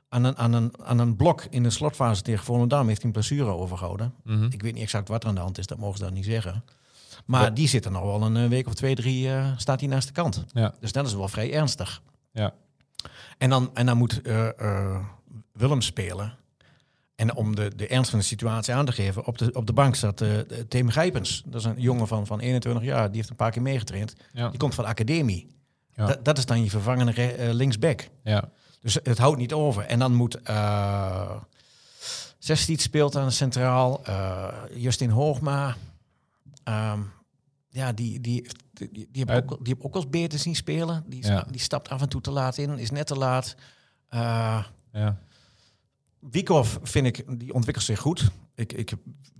aan, 0.09 0.23
een, 0.23 0.38
aan, 0.38 0.53
een, 0.53 0.73
aan 0.83 1.00
een 1.00 1.15
blok 1.15 1.45
in 1.50 1.63
de 1.63 1.69
slotfase 1.69 2.21
tegen 2.21 2.45
Volendam 2.45 2.88
heeft 2.88 2.97
hij 2.97 3.05
een 3.05 3.11
blessure 3.11 3.50
overgehouden. 3.50 4.13
Mhm. 4.23 4.44
Ik 4.50 4.61
weet 4.61 4.73
niet 4.73 4.83
exact 4.83 5.07
wat 5.07 5.23
er 5.23 5.29
aan 5.29 5.35
de 5.35 5.41
hand 5.41 5.57
is, 5.57 5.67
dat 5.67 5.77
mogen 5.77 5.97
ze 5.97 6.03
dan 6.03 6.13
niet 6.13 6.25
zeggen. 6.25 6.63
Maar 7.25 7.41
Wat- 7.44 7.55
die 7.55 7.67
zit 7.67 7.85
er 7.85 7.91
nog 7.91 8.03
wel 8.03 8.21
een 8.21 8.38
eh, 8.38 8.47
week 8.50 8.67
of 8.67 8.73
twee, 8.73 8.95
drie, 8.95 9.29
eh, 9.33 9.51
staat 9.57 9.79
hij 9.79 9.89
naast 9.89 10.07
de 10.07 10.13
kant. 10.13 10.45
Ja. 10.53 10.73
Dus 10.79 10.91
dat 10.91 11.05
is 11.05 11.13
wel 11.15 11.27
vrij 11.27 11.53
ernstig. 11.53 12.01
Ja. 12.31 12.53
En 13.38 13.50
dan, 13.50 13.69
en 13.73 13.85
dan 13.85 13.97
moet 13.97 14.21
eh 14.21 14.59
eh, 14.59 15.00
Willem 15.53 15.81
spelen. 15.81 16.38
En 17.15 17.35
om 17.35 17.55
de, 17.55 17.75
de 17.75 17.88
ernst 17.88 18.09
van 18.09 18.19
de 18.19 18.25
situatie 18.25 18.73
aan 18.73 18.85
te 18.85 18.91
geven, 18.91 19.25
op 19.25 19.38
de, 19.38 19.51
op 19.53 19.67
de 19.67 19.73
bank 19.73 19.95
staat 19.95 20.21
eh 20.21 20.38
Tim 20.67 20.89
Gijpens. 20.89 21.44
Dat 21.45 21.59
is 21.59 21.65
een 21.65 21.81
jongen 21.81 22.07
van, 22.07 22.25
van 22.25 22.39
21 22.39 22.83
jaar, 22.83 23.07
die 23.07 23.15
heeft 23.15 23.29
een 23.29 23.35
paar 23.35 23.51
keer 23.51 23.61
meegetraind. 23.61 24.15
Ja. 24.31 24.50
Die 24.50 24.59
komt 24.59 24.75
van 24.75 24.83
de 24.83 24.89
academie. 24.89 25.47
Ja. 25.95 26.05
Dat, 26.05 26.25
dat 26.25 26.38
is 26.38 26.45
dan 26.45 26.63
je 26.63 26.69
vervangende 26.69 27.35
linksback. 27.53 28.09
Ja. 28.23 28.50
Dus 28.81 28.94
het 29.03 29.17
houdt 29.17 29.38
niet 29.38 29.53
over. 29.53 29.83
En 29.85 30.00
dan 30.00 30.13
moet 30.13 30.39
uh, 30.50 31.31
Zestiet 32.38 32.81
speelt 32.81 33.15
aan 33.15 33.31
centraal. 33.31 34.01
Justin 34.75 35.09
Hoogma. 35.09 35.75
Ehm, 36.63 37.00
ja, 37.73 37.91
die, 37.93 38.21
die, 38.21 38.47
die, 39.11 39.27
ook, 39.31 39.57
die 39.65 39.73
heb 39.73 39.83
ook 39.85 39.95
als 39.95 40.09
beter 40.09 40.39
zien 40.39 40.55
spelen. 40.55 41.03
Die, 41.07 41.25
Ja. 41.25 41.45
die 41.51 41.61
stapt 41.61 41.89
af 41.89 42.01
en 42.01 42.09
toe 42.09 42.21
te 42.21 42.31
laat 42.31 42.57
in, 42.57 42.77
is 42.77 42.91
net 42.91 43.07
te 43.07 43.15
laat. 43.15 43.55
Eh 44.09 44.63
ja. 44.93 45.17
Wiekhoff 46.19 46.79
vind 46.83 47.05
ik, 47.07 47.39
die 47.39 47.53
ontwikkelt 47.53 47.85
zich 47.85 47.99
goed. 47.99 48.29
Ik, 48.55 48.73
ik, 48.73 48.91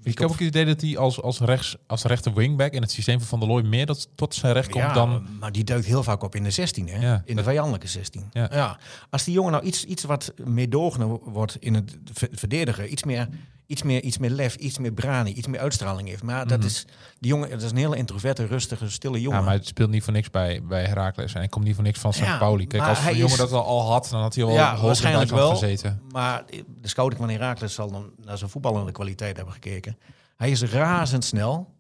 Ik 0.04 0.18
heb 0.18 0.28
ook 0.30 0.34
het 0.40 0.48
idee 0.48 0.66
dat 0.66 0.82
hij 0.82 0.98
als, 0.98 1.22
als, 1.22 1.40
rechts, 1.40 1.76
als 1.88 2.04
rechter 2.04 2.34
wingback 2.34 2.72
in 2.74 2.82
het 2.82 2.92
systeem 2.92 3.20
van 3.20 3.28
Van 3.28 3.40
der 3.40 3.48
Looy 3.48 3.64
meer 3.64 3.86
dat, 3.86 4.10
tot 4.16 4.36
zijn 4.36 4.54
recht 4.54 4.70
komt 4.70 4.84
ja, 4.84 4.94
dan... 4.94 5.28
maar 5.40 5.52
die 5.52 5.64
duikt 5.64 5.86
heel 5.86 6.04
vaak 6.04 6.24
op 6.24 6.36
in 6.36 6.44
de 6.44 6.52
16, 6.52 6.88
hè? 6.88 7.00
Ja. 7.02 7.22
in 7.26 7.36
de 7.36 7.44
vijandelijke 7.44 7.88
16. 7.88 8.26
Ja. 8.32 8.50
Ja. 8.52 8.80
Als 9.10 9.24
die 9.24 9.34
jongen 9.34 9.52
nou 9.52 9.64
iets, 9.64 9.86
iets 9.86 10.04
wat 10.04 10.34
meedogener 10.46 11.08
wordt 11.08 11.56
in 11.60 11.74
het 11.74 11.98
ver- 12.14 12.30
verdedigen, 12.32 12.92
iets 12.92 13.04
meer, 13.04 13.28
iets, 13.66 13.84
meer, 13.84 14.02
iets 14.02 14.18
meer 14.18 14.30
lef, 14.30 14.56
iets 14.56 14.78
meer 14.78 14.94
brani, 14.94 15.34
iets 15.34 15.48
meer 15.48 15.60
uitstraling 15.60 16.08
heeft. 16.08 16.24
Maar 16.24 16.48
dat 16.48 16.58
Mhm. 16.58 16.68
is, 16.68 16.86
die 17.20 17.30
jongen, 17.32 17.50
dat 17.50 17.62
is 17.62 17.72
een 17.72 17.78
hele 17.78 17.98
introverte, 17.98 18.46
rustige, 18.46 18.90
stille 18.90 19.22
jongen. 19.22 19.40
Ja, 19.40 19.46
maar 19.46 19.54
het 19.54 19.68
speelt 19.68 19.90
niet 19.90 20.04
voor 20.04 20.14
niks 20.14 20.30
bij, 20.30 20.64
bij 20.64 20.84
Herakles. 20.86 21.34
En 21.34 21.40
hij 21.40 21.48
komt 21.50 21.66
niet 21.66 21.76
voor 21.76 21.84
niks 21.84 22.00
van 22.00 22.14
St. 22.14 22.20
Ja, 22.20 22.38
Pauli. 22.38 22.68
Kijk, 22.68 22.84
als 22.84 23.00
een 23.06 23.16
jongen 23.16 23.32
is- 23.32 23.38
dat 23.38 23.52
al, 23.52 23.64
al 23.66 23.92
had, 23.92 24.08
dan 24.12 24.22
had 24.22 24.36
hij 24.36 24.46
wel 24.46 24.54
Ja, 24.54 24.78
waarschijnlijk 24.82 25.30
wel. 25.32 25.50
gezeten. 25.50 26.02
Maar 26.12 26.44
de 26.82 26.88
scouting 26.88 27.20
van 27.22 27.30
Herakles 27.30 27.74
zal 27.74 27.92
dan 27.92 28.12
naar 28.26 28.38
zijn 28.38 28.50
voetballende 28.50 28.92
kwaliteit 28.92 29.36
hebben 29.36 29.54
gekeken. 29.54 29.98
Hij 30.36 30.52
is 30.52 30.62
razendsnel 30.64 31.74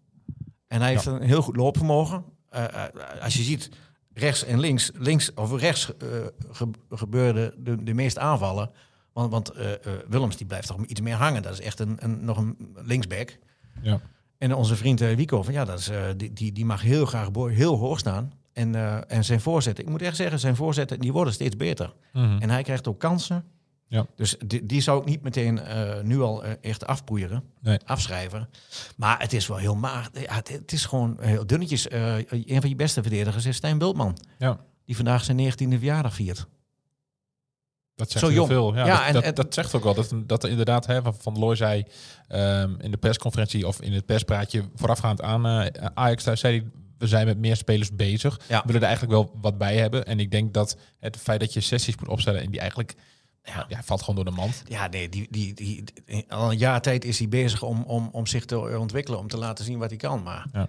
en 0.67 0.81
hij 0.81 0.89
heeft 0.89 1.05
een 1.05 1.21
heel 1.21 1.41
goed 1.41 1.55
loopvermogen. 1.55 2.23
Eh, 2.49 2.63
eh, 2.63 2.83
als 3.23 3.33
je 3.33 3.43
ziet, 3.43 3.69
rechts 4.13 4.43
en 4.43 4.59
links, 4.59 4.91
links 4.93 5.33
of 5.33 5.59
rechts 5.59 5.97
eh, 5.97 6.07
ge- 6.51 6.69
gebeurde 6.89 7.53
de, 7.57 7.83
de 7.83 7.93
meeste 7.93 8.19
aanvallen. 8.19 8.71
Want, 9.13 9.31
want 9.31 9.49
eh, 9.49 9.73
eh, 9.73 9.79
Willems 10.07 10.37
die 10.37 10.45
blijft 10.45 10.67
toch 10.67 10.85
iets 10.85 11.01
meer 11.01 11.15
hangen. 11.15 11.41
Dat 11.41 11.53
is 11.53 11.61
echt 11.61 11.79
een, 11.79 11.97
een, 11.99 12.25
nog 12.25 12.37
een 12.37 12.57
linksback. 12.75 13.37
Ja. 13.81 14.01
En 14.37 14.53
onze 14.53 14.75
vriend 14.75 15.01
uh, 15.01 15.27
van 15.27 15.53
ja, 15.53 15.65
dat 15.65 15.79
is, 15.79 15.89
die, 16.17 16.33
die, 16.33 16.51
die 16.51 16.65
mag 16.65 16.81
heel 16.81 17.05
graag 17.05 17.29
heel 17.33 17.77
hoog 17.77 17.99
staan. 17.99 18.33
En, 18.53 18.75
en 19.09 19.23
zijn 19.23 19.41
voorzetten, 19.41 19.83
ik 19.83 19.89
moet 19.89 20.01
echt 20.01 20.15
zeggen, 20.15 20.39
zijn 20.39 20.55
voorzetten 20.55 20.99
die 20.99 21.11
worden 21.13 21.33
steeds 21.33 21.55
beter. 21.55 21.93
Mhm. 22.13 22.41
En 22.41 22.49
hij 22.49 22.63
krijgt 22.63 22.87
ook 22.87 22.99
kansen. 22.99 23.43
Ja. 23.87 24.05
Dus 24.15 24.35
die, 24.45 24.65
die 24.65 24.81
zou 24.81 25.01
ik 25.01 25.05
niet 25.05 25.21
meteen 25.21 25.59
nu 26.03 26.21
al 26.21 26.43
echt 26.43 26.87
afpoeieren, 26.87 27.43
Nee. 27.61 27.79
afschrijven. 27.85 28.49
Maar 28.95 29.19
het 29.19 29.33
is 29.33 29.47
wel 29.47 29.57
heel 29.57 29.75
maag. 29.75 30.09
Ja, 30.13 30.35
het, 30.35 30.47
het 30.47 30.71
is 30.71 30.85
gewoon 30.85 31.17
heel 31.21 31.47
dunnetjes. 31.47 31.91
Een 31.91 32.61
van 32.61 32.69
je 32.69 32.75
beste 32.75 33.01
verdedigers 33.01 33.45
is 33.45 33.55
Stijn 33.55 33.77
Bultman. 33.77 34.17
Ja. 34.37 34.59
Die 34.85 34.95
vandaag 34.95 35.23
zijn 35.23 35.51
19e 35.51 35.67
verjaardag 35.67 36.13
viert. 36.13 36.47
Dat 37.95 38.11
zegt 38.11 38.19
Zo 38.25 38.31
heel 38.31 38.35
jong. 38.37 38.49
veel. 38.49 38.75
Ja, 38.75 38.85
Ja, 38.85 38.95
dat, 38.97 39.05
en- 39.07 39.13
dat, 39.13 39.23
en- 39.23 39.33
dat 39.35 39.53
zegt 39.53 39.73
ook 39.75 39.83
wel. 39.83 39.93
Dat, 39.93 40.13
dat 40.25 40.43
er 40.43 40.49
inderdaad, 40.49 40.85
hè, 40.85 41.01
van 41.01 41.15
Van 41.19 41.39
Looy 41.39 41.55
zei 41.55 41.83
ehm, 42.27 42.75
in 42.79 42.91
de 42.91 42.97
persconferentie 42.97 43.67
of 43.67 43.81
in 43.81 43.93
het 43.93 44.05
perspraatje 44.05 44.63
voorafgaand 44.75 45.21
aan 45.21 45.45
eh, 45.45 45.85
Ajax, 45.93 46.23
zei 46.23 46.37
hij, 46.59 46.71
we 46.97 47.07
zijn 47.07 47.25
met 47.25 47.37
meer 47.37 47.55
spelers 47.55 47.95
bezig. 47.95 48.39
Ja. 48.47 48.57
We 48.59 48.65
willen 48.65 48.81
er 48.81 48.87
eigenlijk 48.87 49.17
wel 49.17 49.39
wat 49.41 49.57
bij 49.57 49.77
hebben. 49.77 50.05
En 50.05 50.19
ik 50.19 50.31
denk 50.31 50.53
dat 50.53 50.77
het 50.99 51.17
feit 51.17 51.39
dat 51.39 51.53
je 51.53 51.61
sessies 51.61 51.95
moet 51.97 52.07
opstellen 52.07 52.41
en 52.41 52.49
die 52.51 52.59
eigenlijk, 52.59 52.93
ja, 53.43 53.65
ja, 53.67 53.83
valt 53.83 53.99
gewoon 53.99 54.15
door 54.15 54.25
de 54.33 54.39
mand. 54.41 54.61
Ja, 54.67 54.87
nee, 54.87 55.09
die, 55.09 55.27
die, 55.29 55.53
die, 55.53 55.83
die- 56.05 56.25
al 56.31 56.51
een 56.51 56.57
jaar 56.57 56.81
tijd 56.81 57.05
is 57.05 57.19
hij 57.19 57.27
bezig 57.29 57.61
om, 57.63 57.83
om, 57.83 58.09
om 58.11 58.27
zich 58.27 58.45
te 58.45 58.77
ontwikkelen, 58.79 59.19
om 59.19 59.27
te 59.27 59.37
laten 59.37 59.65
zien 59.65 59.77
wat 59.79 59.89
hij 59.89 59.97
kan. 59.99 60.23
Maar 60.23 60.45
Ja. 60.53 60.67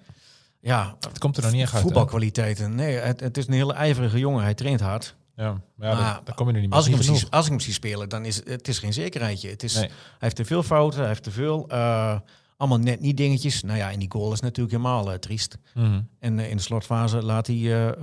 ja, 0.61 0.97
Het 1.01 1.19
komt 1.19 1.37
er 1.37 1.43
nog 1.43 1.53
niet 1.53 1.63
echt 1.63 1.73
uit. 1.75 1.83
voetbalkwaliteiten. 1.83 2.75
Nee, 2.75 2.97
het, 2.97 3.21
het 3.21 3.37
is 3.37 3.47
een 3.47 3.53
hele 3.53 3.73
ijverige 3.73 4.19
jongen. 4.19 4.43
Hij 4.43 4.55
traint 4.55 4.81
hard. 4.81 5.17
Ja, 5.37 5.61
maar 5.77 5.89
ja, 5.89 6.23
kom 6.35 6.49
je 6.49 6.55
er 6.55 6.61
niet 6.61 6.69
mee. 6.69 6.79
Als 6.79 6.87
ik, 6.87 6.93
hem 6.95 7.03
zie, 7.03 7.15
genoeg. 7.15 7.31
als 7.31 7.45
ik 7.45 7.51
hem 7.51 7.61
zie 7.61 7.73
spelen, 7.73 8.09
dan 8.09 8.25
is 8.25 8.37
het 8.45 8.69
is 8.69 8.79
geen 8.79 8.93
zekerheidje. 8.93 9.49
Het 9.49 9.63
is, 9.63 9.75
Nee. 9.75 9.89
Hij 9.89 9.93
heeft 10.19 10.37
te 10.37 10.45
veel 10.45 10.63
fouten, 10.63 10.99
hij 10.99 11.09
heeft 11.09 11.23
te 11.23 11.31
veel. 11.31 11.69
eh, 11.69 12.19
allemaal 12.57 12.79
net 12.79 13.01
niet 13.01 13.17
dingetjes. 13.17 13.63
Nou 13.63 13.79
ja, 13.79 13.91
en 13.91 13.99
die 13.99 14.11
goal 14.11 14.33
is 14.33 14.41
natuurlijk 14.41 14.77
helemaal 14.77 15.13
eh, 15.13 15.19
triest. 15.19 15.59
Mhm. 15.75 16.01
En 16.19 16.39
eh, 16.39 16.51
in 16.51 16.57
de 16.57 16.63
slotfase 16.63 17.23
laat 17.23 17.47
hij, 17.47 17.95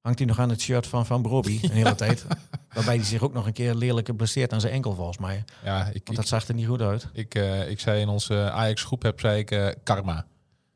hangt 0.00 0.18
hij 0.18 0.26
nog 0.28 0.38
aan 0.38 0.48
het 0.48 0.60
shirt 0.60 0.86
van 0.86 1.06
Van 1.06 1.22
Broby 1.22 1.58
een 1.62 1.70
hele 1.70 1.94
tijd. 1.94 2.26
Waarbij 2.74 2.96
hij 2.96 3.04
zich 3.04 3.22
ook 3.22 3.32
nog 3.32 3.46
een 3.46 3.52
keer 3.52 3.74
lelijk 3.74 4.06
geblesseerd 4.06 4.52
aan 4.52 4.60
zijn 4.60 4.72
enkel 4.72 4.94
volgens 4.94 5.18
mij. 5.18 5.44
Ja, 5.64 5.78
ik, 5.80 5.84
Want 5.92 6.08
ik, 6.08 6.16
dat 6.16 6.28
zag 6.28 6.48
er 6.48 6.54
niet 6.54 6.66
goed 6.66 6.80
uit. 6.82 7.08
ik, 7.12 7.34
ik 7.68 7.80
zei 7.80 8.00
in 8.00 8.08
onze 8.08 8.50
Ajax 8.50 8.82
groep 8.82 9.02
heb, 9.02 9.20
zei 9.20 9.38
ik 9.38 9.76
karma. 9.82 10.26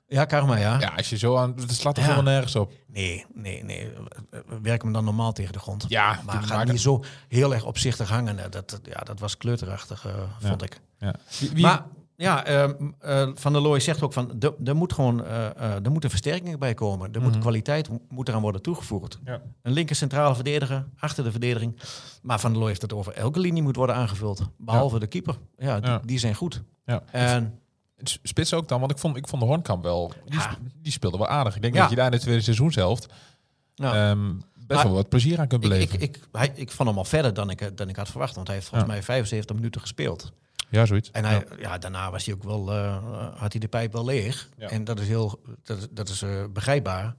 Ja, 0.09 0.25
karma, 0.25 0.57
ja. 0.57 0.81
Ja, 0.81 0.93
als 0.97 1.11
je 1.11 1.17
zo 1.19 1.37
aan, 1.37 1.55
het 1.57 1.73
slaat 1.75 1.97
er 1.97 2.03
Ja. 2.03 2.09
helemaal 2.09 2.33
nergens 2.33 2.57
op. 2.57 2.73
Nee, 2.87 3.25
nee, 3.35 3.65
nee. 3.65 3.91
We 4.31 4.59
werken 4.63 4.85
hem 4.85 4.93
dan 4.93 5.05
normaal 5.05 5.33
tegen 5.33 5.53
de 5.53 5.59
grond. 5.59 5.85
Ja, 5.89 6.21
Maar 6.27 6.45
maken- 6.49 6.73
niet 6.73 6.81
zo 6.81 7.05
heel 7.29 7.55
erg 7.55 7.65
opzichtig 7.65 8.09
hangen. 8.09 8.51
Dat, 8.51 8.81
ja, 8.83 9.01
dat 9.01 9.21
was 9.21 9.37
kleuterachtig, 9.37 10.07
eh, 10.07 10.13
vond 10.41 10.63
ik. 10.63 10.81
Ja. 10.99 11.15
Wie, 11.41 11.51
wie- 11.51 11.63
Maar 11.63 11.85
ja, 12.17 12.45
ehm, 12.45 12.73
eh, 13.01 13.29
Van 13.35 13.53
der 13.53 13.63
Looy 13.63 13.81
zegt 13.81 14.03
ook 14.03 14.13
van, 14.13 14.43
er- 14.65 14.77
moet 14.77 14.93
gewoon, 14.93 15.25
eh, 15.25 15.85
er 15.85 15.91
moeten 15.91 16.11
versterkingen 16.11 16.59
bij 16.59 16.75
komen. 16.75 17.13
Er 17.13 17.23
moet 17.23 17.31
Mhm. 17.33 17.41
kwaliteit 17.41 17.89
moet 18.09 18.29
eraan 18.29 18.41
worden 18.43 18.63
toegevoegd. 18.63 19.19
Ja. 19.25 19.41
Een 19.63 19.73
linker 19.73 19.97
centrale 19.97 20.35
verdediger, 20.35 20.87
achter 20.99 21.25
de 21.25 21.31
verdediging. 21.31 21.81
Maar 22.23 22.41
Van 22.41 22.51
der 22.51 22.59
Looy 22.59 22.69
heeft 22.71 22.83
het 22.83 22.93
over 22.93 23.13
elke 23.13 23.41
linie 23.41 23.63
moet 23.63 23.77
worden 23.77 23.97
aangevuld. 23.97 24.43
Behalve 24.59 24.99
de 24.99 25.07
keeper. 25.07 25.37
Ja, 25.59 25.81
die, 25.81 25.99
die 26.05 26.19
zijn 26.19 26.35
goed. 26.35 26.63
ja. 26.85 27.03
En 27.11 27.59
Spits 28.03 28.55
ook 28.55 28.69
dan, 28.69 28.81
want 28.81 28.93
ik 28.93 28.99
vond, 28.99 29.17
ik 29.17 29.29
vond 29.29 29.43
de 29.43 29.49
Hornkamp 29.49 29.83
wel, 29.83 30.13
die, 30.25 30.35
Ja. 30.39 30.41
sp- 30.41 30.59
die 30.83 30.93
speelde 30.93 31.19
wel 31.19 31.29
aardig. 31.29 31.57
Ik 31.57 31.63
denk 31.63 31.75
Ja. 31.75 31.81
dat 31.81 31.91
je 31.91 31.97
daar 31.97 32.05
in 32.07 32.11
de 32.11 32.19
tweede 32.19 32.43
seizoenshelft 32.43 33.07
Nou, 33.77 33.97
ehm, 33.97 34.33
best 34.55 34.81
Maar 34.81 34.85
wel 34.85 34.95
wat 34.95 35.09
plezier 35.09 35.39
aan 35.41 35.47
kunt 35.49 35.61
beleven. 35.61 36.01
ik, 36.01 36.17
ik, 36.17 36.29
hij, 36.33 36.53
ik 36.55 36.71
vond 36.71 36.89
hem 36.89 36.99
al 36.99 37.05
verder 37.05 37.35
dan 37.35 37.51
ik, 37.51 37.77
dan 37.77 37.89
ik 37.89 37.97
had 37.97 38.09
verwacht. 38.09 38.35
Want 38.35 38.47
hij 38.47 38.57
heeft 38.57 38.69
volgens 38.69 38.89
Ja. 38.91 38.97
mij 38.97 39.05
75 39.05 39.57
minuten 39.57 39.81
gespeeld. 39.81 40.33
ja, 40.71 40.87
zoiets. 40.87 41.11
En 41.11 41.25
hij, 41.25 41.35
Ja. 41.35 41.57
ja. 41.59 41.79
daarna 41.79 42.11
was 42.11 42.25
hij 42.27 42.35
ook 42.35 42.43
wel, 42.43 42.73
eh, 42.73 42.97
had 43.37 43.53
hij 43.53 43.61
de 43.61 43.69
pijp 43.69 43.93
wel 43.93 44.05
leeg. 44.05 44.49
Ja. 44.57 44.69
En 44.69 44.85
dat 44.85 45.01
is 45.01 45.07
heel 45.09 45.41
dat, 45.65 45.89
dat 45.91 46.09
is 46.09 46.23
eh, 46.23 46.45
begrijpbaar. 46.53 47.15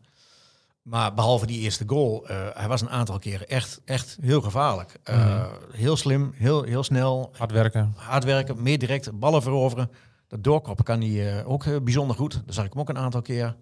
Maar 0.82 1.14
behalve 1.14 1.46
die 1.46 1.60
eerste 1.60 1.84
goal, 1.88 2.28
eh, 2.28 2.48
hij 2.54 2.68
was 2.68 2.82
een 2.82 2.90
aantal 2.90 3.20
keren 3.20 3.48
echt, 3.48 3.82
echt 3.86 4.18
heel 4.22 4.42
gevaarlijk. 4.42 5.00
Mhm. 5.06 5.46
Heel 5.72 5.98
slim, 5.98 6.32
heel, 6.36 6.64
heel 6.64 6.84
snel, 6.84 7.32
Hard 7.38 7.52
werken. 7.52 7.94
hard 7.96 8.24
werken, 8.24 8.62
meer 8.64 8.80
direct 8.80 9.20
ballen 9.20 9.42
veroveren. 9.42 9.90
Dat 10.28 10.44
doorkoppen 10.44 10.86
kan 10.86 11.02
hij 11.02 11.40
eh, 11.40 11.50
ook 11.50 11.66
eh, 11.66 11.76
bijzonder 11.82 12.16
goed. 12.16 12.42
Dat 12.46 12.56
zag 12.56 12.66
ik 12.66 12.72
hem 12.74 12.82
ook 12.82 12.90
een 12.90 12.98
aantal 12.98 13.22
keer. 13.22 13.56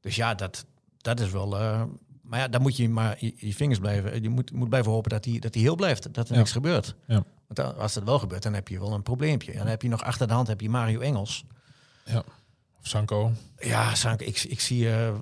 Dus 0.00 0.16
ja, 0.16 0.34
dat, 0.34 0.64
dat 0.98 1.20
is 1.20 1.30
wel. 1.30 1.58
eh, 1.58 1.82
maar 2.22 2.38
ja, 2.38 2.48
dan 2.48 2.62
moet 2.62 2.76
je 2.76 2.88
maar 2.88 3.16
je, 3.20 3.32
je 3.36 3.54
vingers 3.54 3.78
blijven. 3.78 4.22
Je 4.22 4.28
moet, 4.28 4.52
moet 4.52 4.68
blijven 4.68 4.92
hopen 4.92 5.10
dat 5.10 5.24
hij, 5.24 5.38
dat 5.38 5.54
hij 5.54 5.62
heel 5.62 5.74
blijft. 5.76 6.14
Dat 6.14 6.26
er 6.28 6.32
Ja. 6.32 6.38
niks 6.38 6.52
gebeurt. 6.52 6.94
Ja. 7.06 7.14
Want 7.14 7.24
dan- 7.54 7.76
als 7.78 7.94
dat 7.94 8.02
wel 8.04 8.18
gebeurt, 8.18 8.42
dan 8.42 8.54
heb 8.54 8.68
je 8.68 8.78
wel 8.78 8.92
een 8.92 9.02
probleempje. 9.02 9.52
En 9.52 9.58
dan 9.58 9.66
heb 9.66 9.82
je 9.82 9.88
nog 9.88 10.02
achter 10.04 10.26
de 10.26 10.32
hand 10.32 10.46
heb 10.48 10.60
je 10.60 10.70
Mario 10.70 11.00
Engels. 11.00 11.44
Of 12.80 12.86
Sanko. 12.88 13.32
Ja, 13.58 13.94
Sank, 13.94 14.20
ik, 14.20 14.42
ik 14.42 14.60
zie. 14.60 14.90
eh, 14.94 15.14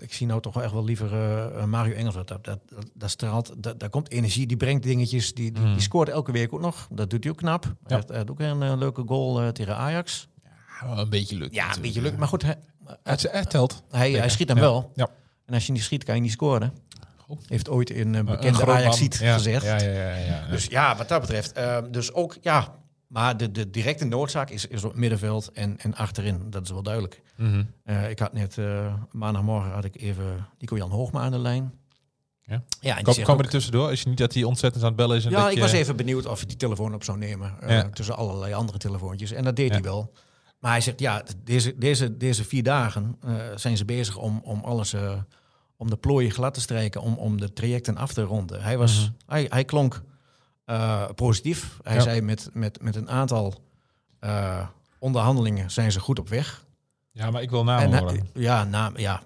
ik 0.00 0.12
zie 0.12 0.26
nou 0.26 0.40
toch 0.40 0.62
echt 0.62 0.72
wel 0.72 0.84
liever 0.84 1.12
eh, 1.14 1.64
Mario 1.64 1.94
Engels. 1.94 2.14
Dat, 2.14 2.28
dat, 2.28 2.44
dat, 2.44 2.58
dat 2.94 3.10
straalt, 3.10 3.52
dat, 3.56 3.80
daar 3.80 3.88
komt 3.90 4.10
energie, 4.10 4.46
die 4.46 4.56
brengt 4.56 4.82
dingetjes. 4.82 5.34
Die, 5.34 5.52
die, 5.52 5.62
Mm. 5.64 5.72
die 5.72 5.82
scoort 5.82 6.08
elke 6.08 6.32
week 6.32 6.52
ook 6.52 6.60
nog. 6.60 6.88
Dat 6.90 7.10
doet 7.10 7.22
hij 7.24 7.32
ook 7.32 7.38
knap. 7.38 7.64
Hij 7.64 7.96
heeft, 7.96 8.08
hij 8.08 8.24
ook 8.30 8.40
een 8.40 8.62
eh, 8.62 8.76
leuke 8.76 9.02
goal 9.06 9.40
eh, 9.40 9.48
tegen 9.48 9.76
Ajax. 9.76 10.28
Ja, 10.80 10.96
een 10.98 11.08
beetje 11.10 11.36
lukt. 11.36 11.54
Ja, 11.54 11.74
een 11.76 11.80
beetje 11.82 12.02
leuk. 12.02 12.16
Maar 12.16 12.28
goed, 12.28 12.42
hij, 12.42 12.56
Het, 13.02 13.28
het 13.32 13.50
telt. 13.50 13.82
hij, 13.90 14.10
hij 14.12 14.28
schiet 14.28 14.48
hem 14.48 14.56
Ja. 14.56 14.62
wel. 14.62 14.90
Ja. 14.94 15.08
En 15.46 15.54
als 15.54 15.66
je 15.66 15.72
niet 15.72 15.82
schiet, 15.82 16.04
kan 16.04 16.14
je 16.14 16.20
niet 16.20 16.30
scoren. 16.32 16.72
Goed. 17.16 17.44
Heeft 17.48 17.68
ooit 17.68 17.90
eh, 17.90 17.98
Een 17.98 18.24
bekende 18.24 18.66
ajax 18.66 19.00
Ja, 19.18 19.32
gezegd. 19.34 19.64
Ja, 19.64 19.76
ja, 19.80 19.92
ja. 19.92 20.16
ja, 20.16 20.46
Dus 20.50 20.64
ja, 20.66 20.96
wat 20.96 21.08
dat 21.08 21.20
betreft. 21.20 21.52
eh, 21.52 21.78
dus 21.90 22.12
ook, 22.12 22.36
ja. 22.40 22.74
Maar 23.08 23.36
de, 23.36 23.50
de 23.50 23.70
directe 23.70 24.04
noodzaak 24.04 24.50
is, 24.50 24.66
is 24.66 24.84
op 24.84 24.94
middenveld 24.94 25.52
en, 25.52 25.78
en 25.78 25.94
achterin. 25.94 26.50
Dat 26.50 26.62
is 26.62 26.70
wel 26.70 26.82
duidelijk. 26.82 27.22
Mhm. 27.36 27.64
Eh, 27.84 28.10
ik 28.10 28.18
had 28.18 28.32
net, 28.32 28.58
eh, 28.58 28.94
maandagmorgen 29.12 29.70
had 29.70 29.84
ik 29.84 30.00
even 30.00 30.46
Nico-Jan 30.58 30.90
Hoogma 30.90 31.20
aan 31.20 31.30
de 31.30 31.38
lijn. 31.38 31.72
Ja? 32.42 32.62
Ja, 32.80 32.96
en 32.98 33.04
Kom, 33.04 33.14
ook- 33.26 33.38
er 33.42 33.48
tussendoor? 33.48 33.92
Is 33.92 34.02
je 34.02 34.08
niet 34.08 34.18
dat 34.18 34.34
hij 34.34 34.42
ontzettend 34.44 34.82
aan 34.82 34.88
het 34.88 34.98
bellen 34.98 35.16
is? 35.16 35.24
En 35.24 35.30
ja, 35.30 35.38
dat 35.40 35.48
ik 35.48 35.54
je- 35.54 35.60
was 35.60 35.72
even 35.72 35.96
benieuwd 35.96 36.26
of 36.26 36.38
hij 36.38 36.46
die 36.48 36.56
telefoon 36.56 36.94
op 36.94 37.04
zou 37.04 37.18
nemen. 37.18 37.60
eh, 37.60 37.70
Ja. 37.70 37.88
Tussen 37.90 38.16
allerlei 38.16 38.52
andere 38.52 38.78
telefoontjes. 38.78 39.30
En 39.32 39.44
dat 39.44 39.56
deed 39.56 39.66
Ja. 39.68 39.72
hij 39.72 39.82
wel. 39.82 40.12
Maar 40.58 40.70
hij 40.70 40.80
zegt, 40.80 41.00
ja, 41.00 41.22
deze, 41.44 41.78
deze, 41.78 42.16
deze 42.16 42.44
vier 42.44 42.62
dagen 42.62 43.18
zijn 43.54 43.76
ze 43.76 43.84
bezig 43.84 44.16
om, 44.16 44.40
om 44.44 44.60
alles... 44.64 44.94
om 45.76 45.90
de 45.90 45.96
plooien 45.96 46.30
glad 46.30 46.54
te 46.54 46.60
strijken, 46.60 47.00
om, 47.00 47.14
om 47.14 47.40
de 47.40 47.52
trajecten 47.52 47.96
af 47.96 48.12
te 48.12 48.22
ronden. 48.22 48.62
Hij, 48.62 48.78
was, 48.78 49.00
Mhm. 49.00 49.10
hij, 49.26 49.46
hij 49.48 49.64
klonk 49.64 50.02
eh, 50.68 51.04
positief. 51.14 51.78
Hij 51.82 51.94
Ja. 51.94 52.00
zei 52.00 52.20
met, 52.20 52.50
met, 52.52 52.82
met 52.82 52.96
een 52.96 53.10
aantal 53.10 53.54
eh, 54.18 54.66
onderhandelingen 54.98 55.70
zijn 55.70 55.92
ze 55.92 56.00
goed 56.00 56.18
op 56.18 56.28
weg. 56.28 56.64
Ja, 57.10 57.30
maar 57.30 57.42
ik 57.42 57.50
wil 57.50 57.64
namen 57.64 57.84
En, 57.84 57.90
hij- 57.90 58.00
horen. 58.00 58.28
ja, 58.34 58.64
naam, 58.64 58.98
ja, 58.98 59.22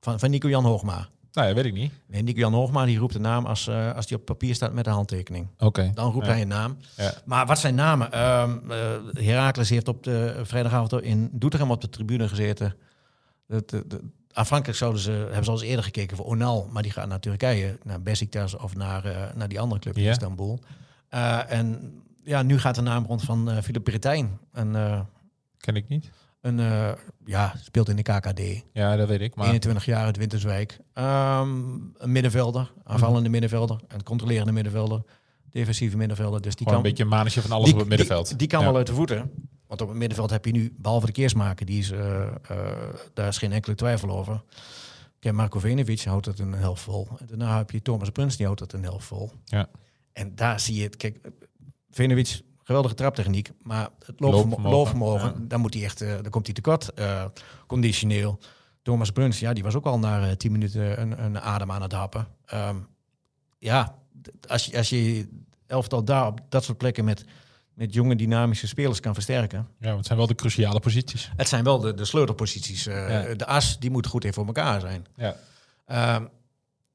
van, 0.00 0.18
van 0.18 0.30
Nico-Jan 0.30 0.64
Hoogma. 0.64 1.08
Nou 1.32 1.48
ja, 1.48 1.54
weet 1.54 1.64
ik 1.64 1.72
niet. 1.72 1.92
Nee, 2.06 2.22
Nico-Jan 2.22 2.52
Hoogma 2.52 2.84
die 2.84 2.98
roept 2.98 3.12
de 3.12 3.18
naam 3.18 3.46
als, 3.46 3.66
eh, 3.68 3.94
als 3.94 4.06
die 4.06 4.16
op 4.16 4.24
papier 4.24 4.54
staat 4.54 4.72
met 4.72 4.84
de 4.84 4.90
handtekening. 4.90 5.46
Oké. 5.58 5.90
Dan 5.94 6.12
roept 6.12 6.26
Ja. 6.26 6.32
hij 6.32 6.40
een 6.42 6.48
naam. 6.48 6.76
Ja. 6.96 7.14
Maar 7.24 7.46
wat 7.46 7.58
zijn 7.58 7.74
namen? 7.74 8.12
Eh, 8.12 8.52
Heracles 9.12 9.68
heeft 9.68 9.88
op 9.88 10.02
de 10.02 10.40
vrijdagavond 10.42 11.02
in 11.02 11.28
Doetinchem 11.32 11.70
op 11.70 11.80
de 11.80 11.88
tribune 11.88 12.28
gezeten. 12.28 12.76
Dat, 13.46 13.68
de- 13.70 13.86
aanvankelijk 14.34 14.78
zouden 14.78 15.00
ze, 15.00 15.10
hebben 15.10 15.44
ze 15.44 15.50
al 15.50 15.56
eens 15.56 15.66
eerder 15.66 15.84
gekeken 15.84 16.16
voor 16.16 16.26
Onal, 16.26 16.68
maar 16.72 16.82
die 16.82 16.92
gaat 16.92 17.08
naar 17.08 17.20
Turkije, 17.20 17.78
naar 17.82 18.02
Besiktas 18.02 18.56
of 18.56 18.74
naar, 18.76 19.04
eh, 19.04 19.34
naar 19.34 19.48
die 19.48 19.60
andere 19.60 19.80
club 19.80 19.96
in 19.96 20.02
Ja. 20.02 20.10
Istanbul. 20.10 20.58
Eh, 21.08 21.50
en 21.52 21.92
ja, 22.24 22.42
nu 22.42 22.58
gaat 22.58 22.74
de 22.74 22.80
naam 22.82 23.04
rond 23.06 23.22
van 23.22 23.50
eh 23.50 23.62
Philip 23.62 23.88
eh, 23.88 25.00
Ken 25.58 25.76
ik 25.76 25.88
niet. 25.88 26.10
een 26.40 26.58
ja, 27.24 27.54
speelt 27.62 27.88
in 27.88 27.96
de 27.96 28.02
KKD. 28.02 28.64
Ja, 28.72 28.96
dat 28.96 29.08
weet 29.08 29.20
ik. 29.20 29.34
Maar 29.34 29.46
21 29.46 29.84
jaar 29.84 30.04
uit 30.04 30.16
Winterswijk. 30.16 30.78
Ehm, 30.92 31.48
een 31.96 32.12
middenvelder, 32.12 32.72
aanvallende 32.84 33.20
Mhm. 33.22 33.30
middenvelder, 33.30 33.80
een 33.88 34.02
controlerende 34.02 34.52
middenvelder, 34.52 35.02
defensieve 35.50 35.96
middenvelder. 35.96 36.40
Dus 36.40 36.54
die 36.56 36.66
gewoon 36.66 36.74
kan 36.82 36.84
een 36.84 36.96
beetje 36.96 37.02
een 37.04 37.18
manetje 37.18 37.40
van 37.40 37.50
alles 37.50 37.64
die, 37.64 37.72
op 37.74 37.80
het 37.80 37.88
middenveld. 37.88 38.28
Die, 38.28 38.36
die 38.36 38.48
kan 38.48 38.60
Ja. 38.60 38.66
wel 38.66 38.76
uit 38.76 38.86
de 38.86 38.94
voeten. 38.94 39.30
Want 39.74 39.86
op 39.86 39.92
het 39.92 40.02
middenveld 40.02 40.30
heb 40.30 40.44
je 40.44 40.52
nu, 40.52 40.74
behalve 40.76 41.06
de 41.06 41.12
keersmaker, 41.12 41.66
die 41.66 41.78
is, 41.78 41.90
eh, 41.90 42.26
eh, 42.26 42.34
daar 43.14 43.28
is 43.28 43.38
geen 43.38 43.52
enkele 43.52 43.74
twijfel 43.74 44.10
over. 44.10 44.42
Kijk, 45.18 45.34
Marco 45.34 45.58
Venovic 45.58 46.00
houdt 46.00 46.26
het 46.26 46.38
een 46.38 46.52
helft 46.52 46.82
vol. 46.82 47.08
En 47.18 47.26
daarna 47.26 47.56
heb 47.56 47.70
je 47.70 47.82
Thomas 47.82 48.10
Prins, 48.10 48.36
die 48.36 48.46
houdt 48.46 48.60
het 48.60 48.72
een 48.72 48.82
helft 48.82 49.06
vol. 49.06 49.30
Ja. 49.44 49.68
En 50.12 50.34
daar 50.34 50.60
zie 50.60 50.74
je 50.74 50.82
het. 50.82 50.96
Kijk, 50.96 51.20
Venovic, 51.90 52.40
geweldige 52.62 52.94
traptechniek, 52.94 53.50
maar 53.62 53.88
het 54.06 54.20
Loopvermogen, 54.20 54.70
loopvermogen, 54.70 55.28
ja. 55.28 55.44
dan 55.48 55.60
moet 55.60 55.74
hij 55.74 55.84
echt, 55.84 56.00
eh, 56.00 56.12
dan 56.22 56.30
komt 56.30 56.46
hij 56.46 56.54
tekort, 56.54 56.92
conditioneel. 57.66 58.38
Thomas 58.82 59.10
Bruns, 59.10 59.38
ja, 59.38 59.52
die 59.52 59.62
was 59.62 59.74
ook 59.74 59.86
al 59.86 59.98
na 59.98 60.36
10 60.36 60.52
minuten 60.52 61.00
een, 61.00 61.24
een 61.24 61.40
adem 61.40 61.70
aan 61.70 61.82
het 61.82 61.92
happen. 61.92 62.26
Ehm, 62.44 62.76
ja, 63.58 63.98
als 64.48 64.66
je, 64.66 64.76
als 64.76 64.88
je 64.88 65.28
elftal 65.66 66.04
daar 66.04 66.26
op 66.26 66.40
dat 66.48 66.64
soort 66.64 66.78
plekken 66.78 67.04
met, 67.04 67.24
met 67.74 67.94
jonge 67.94 68.16
dynamische 68.16 68.66
spelers 68.66 69.00
kan 69.00 69.14
versterken. 69.14 69.58
Ja, 69.78 69.84
want 69.86 69.96
het 69.96 70.06
zijn 70.06 70.18
wel 70.18 70.26
de 70.26 70.34
cruciale 70.34 70.80
posities. 70.80 71.30
Het 71.36 71.48
zijn 71.48 71.64
wel 71.64 71.78
de, 71.80 71.94
de 71.94 72.04
sleutelposities. 72.04 72.86
eh, 72.86 73.08
Ja. 73.28 73.34
De 73.34 73.46
as, 73.46 73.78
die 73.78 73.90
moet 73.90 74.06
goed 74.06 74.22
even 74.24 74.34
voor 74.34 74.46
elkaar 74.46 74.80
zijn. 74.80 75.06
Ja. 75.16 75.36
Ehm, 75.86 76.24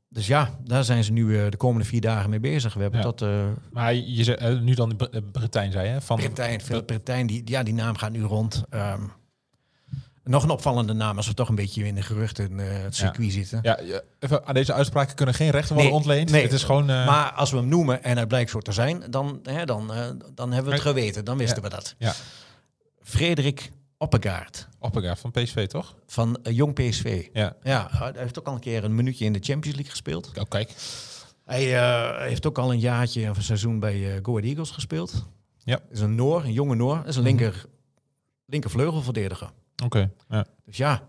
dus 0.10 0.28
ja, 0.28 0.60
daar 0.64 0.84
zijn 0.84 1.04
ze 1.04 1.12
nu 1.12 1.40
eh, 1.40 1.50
de 1.52 1.58
komende 1.58 1.86
vier 1.88 2.02
dagen 2.02 2.30
mee 2.30 2.40
bezig. 2.40 2.74
We 2.74 2.82
hebben 2.82 3.00
Ja. 3.00 3.06
tot 3.06 3.22
uh, 3.22 3.44
Maar 3.72 3.94
je 3.96 4.36
eh, 4.36 4.60
nu 4.60 4.74
dan 4.74 4.96
Bre- 4.96 5.10
eh, 5.12 5.22
Bretijn 5.32 5.72
zei 5.72 5.90
je, 5.94 6.02
van 6.02 6.20
Bretijn, 6.86 7.28
die, 7.28 7.42
ja, 7.46 7.64
die 7.64 7.74
naam 7.74 7.96
gaat 7.98 8.12
nu 8.12 8.22
rond. 8.24 8.64
Ehm, 8.70 9.02
nog 10.30 10.44
een 10.44 10.50
opvallende 10.50 10.94
naam 10.94 11.18
als 11.18 11.28
we 11.28 11.34
toch 11.34 11.50
een 11.50 11.56
beetje 11.56 11.86
in 11.86 11.96
de 11.96 12.02
geruchten 12.02 12.60
eh, 12.60 12.66
het 12.84 12.96
circuit 12.96 13.32
zitten. 13.32 13.60
Ja, 13.62 13.80
even, 14.20 14.46
aan 14.46 14.54
deze 14.54 14.74
uitspraken 14.74 15.16
kunnen 15.16 15.36
geen 15.36 15.50
rechten 15.50 15.74
worden 15.76 15.92
Nee, 15.92 16.00
ontleend. 16.02 16.30
nee. 16.32 16.42
Het 16.44 16.52
is 16.54 16.64
gewoon... 16.64 16.90
eh, 16.90 17.06
Maar 17.06 17.32
als 17.32 17.52
we 17.52 17.58
hem 17.58 17.68
noemen 17.68 18.04
en 18.04 18.18
het 18.18 18.28
blijkt 18.28 18.50
zo 18.50 18.60
te 18.60 18.72
zijn, 18.72 19.04
dan, 19.10 19.40
hè, 19.44 19.66
dan, 19.66 19.94
eh, 19.94 20.10
dan 20.34 20.52
hebben 20.52 20.72
we 20.72 20.78
het 20.78 20.88
geweten. 20.88 21.26
Dan 21.26 21.38
wisten 21.38 21.62
Ja. 21.64 21.70
we 21.70 21.76
dat. 21.76 21.96
Ja. 21.98 22.14
Frederik 23.02 23.72
Oppegaard 23.98 24.68
Oppegaard 24.80 25.20
van 25.20 25.32
PSV, 25.32 25.68
toch? 25.68 25.96
van 26.08 26.38
Jong 26.44 26.74
PSV. 26.74 27.28
Ja. 27.34 27.56
Ja, 27.64 27.88
hij 27.92 28.12
heeft 28.16 28.40
ook 28.40 28.48
al 28.48 28.54
een 28.54 28.60
keer 28.60 28.84
een 28.84 28.96
minuutje 28.96 29.26
in 29.26 29.34
de 29.34 29.40
Champions 29.42 29.76
League 29.76 29.92
gespeeld. 29.92 30.32
Oh, 30.38 30.44
kijk. 30.50 30.74
Hij 31.46 31.64
heeft 32.28 32.46
ook 32.48 32.58
al 32.58 32.72
een 32.72 32.80
jaartje 32.80 33.30
of 33.30 33.38
een 33.38 33.44
seizoen 33.44 33.80
bij 33.80 33.94
eh 34.16 34.20
Go 34.24 34.32
Ahead 34.32 34.46
Eagles 34.50 34.70
gespeeld. 34.72 35.26
Ja. 35.64 35.80
Is 35.92 36.00
een 36.00 36.16
Noor, 36.16 36.44
een 36.44 36.54
jonge 36.54 36.76
Noor. 36.76 37.04
Is 37.06 37.16
een 37.16 37.22
Mhm. 37.22 37.30
linker, 37.36 37.66
linker 38.46 38.70
vleugelverdediger. 38.70 39.50
Oké. 39.84 40.10
Ja. 40.30 40.46
Dus 40.66 40.78
ja, 40.78 41.02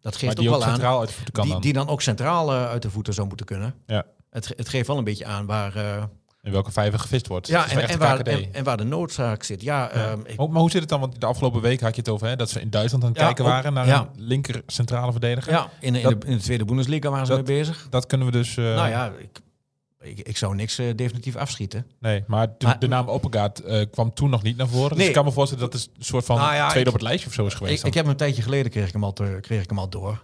dat 0.00 0.12
Maar 0.12 0.12
geeft 0.12 0.38
ook 0.38 0.44
wel 0.44 0.64
aan. 0.64 0.70
centraal 0.70 1.00
uit 1.00 1.14
de 1.24 1.32
kan 1.32 1.44
Die, 1.44 1.52
dan. 1.52 1.62
die 1.62 1.72
dan 1.72 1.88
ook 1.88 2.02
centraal 2.02 2.52
eh, 2.52 2.66
uit 2.68 2.82
de 2.82 2.90
voeten 2.90 3.14
zou 3.14 3.26
moeten 3.28 3.46
kunnen. 3.46 3.74
Ja. 3.86 4.04
Het, 4.30 4.52
het 4.56 4.68
geeft 4.68 4.86
wel 4.86 4.98
een 4.98 5.04
beetje 5.04 5.24
aan 5.26 5.46
waar, 5.46 5.76
eh, 5.76 6.02
In 6.42 6.52
welke 6.52 6.72
vijver 6.72 6.98
gevist 6.98 7.26
wordt. 7.26 7.46
ja, 7.46 7.68
en, 7.70 7.98
waar, 7.98 8.20
en, 8.20 8.54
en 8.54 8.64
waar 8.64 8.76
de 8.76 8.84
noodzaak 8.84 9.42
zit. 9.42 9.62
Ja, 9.62 9.82
Ja. 9.82 9.90
ehm, 9.90 10.20
ik, 10.24 10.40
Oh, 10.40 10.50
maar 10.50 10.60
hoe 10.60 10.70
zit 10.70 10.80
het 10.80 10.88
dan? 10.88 11.00
Want 11.00 11.20
de 11.20 11.26
afgelopen 11.26 11.60
week 11.60 11.80
had 11.80 11.94
je 11.94 12.00
het 12.00 12.10
over 12.10 12.26
hè, 12.26 12.36
dat 12.36 12.50
ze 12.50 12.60
in 12.60 12.70
Duitsland 12.70 13.04
aan 13.04 13.10
het 13.10 13.18
Ja, 13.18 13.24
kijken 13.26 13.44
ook- 13.44 13.50
waren 13.50 13.72
naar 13.72 13.86
ja. 13.86 14.00
een 14.00 14.22
linker 14.22 14.62
centrale 14.66 15.10
verdediger. 15.12 15.52
ja 15.52 15.68
in, 15.80 15.92
de- 15.92 16.00
in, 16.00 16.08
de, 16.18 16.26
in 16.26 16.36
de 16.36 16.42
tweede 16.42 16.64
Bundesliga 16.64 17.10
waren 17.10 17.26
ze 17.26 17.32
Dat- 17.36 17.46
mee 17.46 17.56
bezig. 17.58 17.86
Dat 17.90 18.06
kunnen 18.06 18.26
we 18.26 18.32
dus. 18.32 18.56
eh, 18.56 18.64
nou 18.64 18.88
ja, 18.88 19.12
ik, 19.18 19.40
ik, 20.02 20.18
ik 20.20 20.36
zou 20.36 20.54
niks 20.54 20.78
eh, 20.78 20.86
definitief 20.96 21.36
afschieten. 21.36 21.86
Nee, 21.98 22.24
maar 22.26 22.46
de, 22.58 22.66
Maar- 22.66 22.78
de 22.78 22.86
naam 22.88 23.08
Oppegaard 23.08 23.60
eh, 23.60 23.86
kwam 23.90 24.14
toen 24.14 24.30
nog 24.30 24.42
niet 24.42 24.56
naar 24.56 24.68
voren. 24.68 24.88
Dus 24.88 24.98
Nee. 24.98 25.06
ik 25.08 25.12
kan 25.14 25.24
me 25.24 25.30
voorstellen 25.32 25.70
dat 25.70 25.72
het 25.80 25.90
een 25.98 26.04
soort 26.04 26.24
van 26.24 26.36
Nou 26.36 26.54
ja, 26.54 26.68
tweede 26.68 26.80
ik- 26.88 26.94
op 26.94 27.00
het 27.00 27.08
lijstje 27.08 27.28
of 27.28 27.34
zo 27.34 27.46
is 27.46 27.54
geweest. 27.54 27.80
Ik, 27.80 27.86
ik 27.86 27.94
heb 27.94 28.02
hem 28.02 28.12
een 28.12 28.18
tijdje 28.18 28.42
geleden 28.42 28.70
kreeg 28.70 28.86
ik 28.86 28.92
hem 28.92 29.04
al, 29.04 29.12
te, 29.12 29.38
kreeg 29.40 29.62
ik 29.62 29.68
hem 29.68 29.78
al 29.78 29.88
door. 29.88 30.22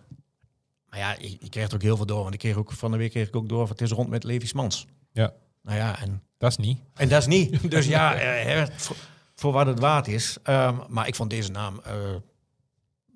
Maar 0.89 0.99
ja, 0.99 1.17
je, 1.21 1.37
je 1.41 1.49
krijgt 1.49 1.75
ook 1.75 1.83
heel 1.83 1.97
veel 1.97 2.07
door. 2.07 2.23
Want 2.23 2.35
ik 2.35 2.41
kreeg 2.41 2.57
ook 2.57 2.73
van 2.73 2.91
de 2.91 2.97
week 2.97 3.11
kreeg 3.11 3.29
ik 3.29 3.37
ook 3.37 3.49
door. 3.49 3.67
van 3.67 3.77
Het 3.77 3.81
is 3.81 3.91
rond 3.91 4.09
met 4.09 4.25
Levi 4.25 4.47
Smans. 4.47 4.87
Ja. 5.13 5.33
Nou 5.63 5.79
ja, 5.79 6.01
en, 6.01 6.23
Dat 6.39 6.51
is 6.51 6.57
niet. 6.57 6.79
en 6.95 7.09
dat 7.09 7.21
is 7.21 7.27
niet. 7.27 7.71
Dus 7.71 7.87
ja, 7.87 8.15
eh, 8.15 8.67
voor, 8.77 8.97
voor 9.35 9.53
wat 9.53 9.67
het 9.67 9.79
waard 9.81 10.09
is. 10.09 10.37
Ehm, 10.43 10.77
maar 10.89 11.07
ik 11.07 11.15
vond 11.15 11.31
deze 11.31 11.51
naam 11.51 11.81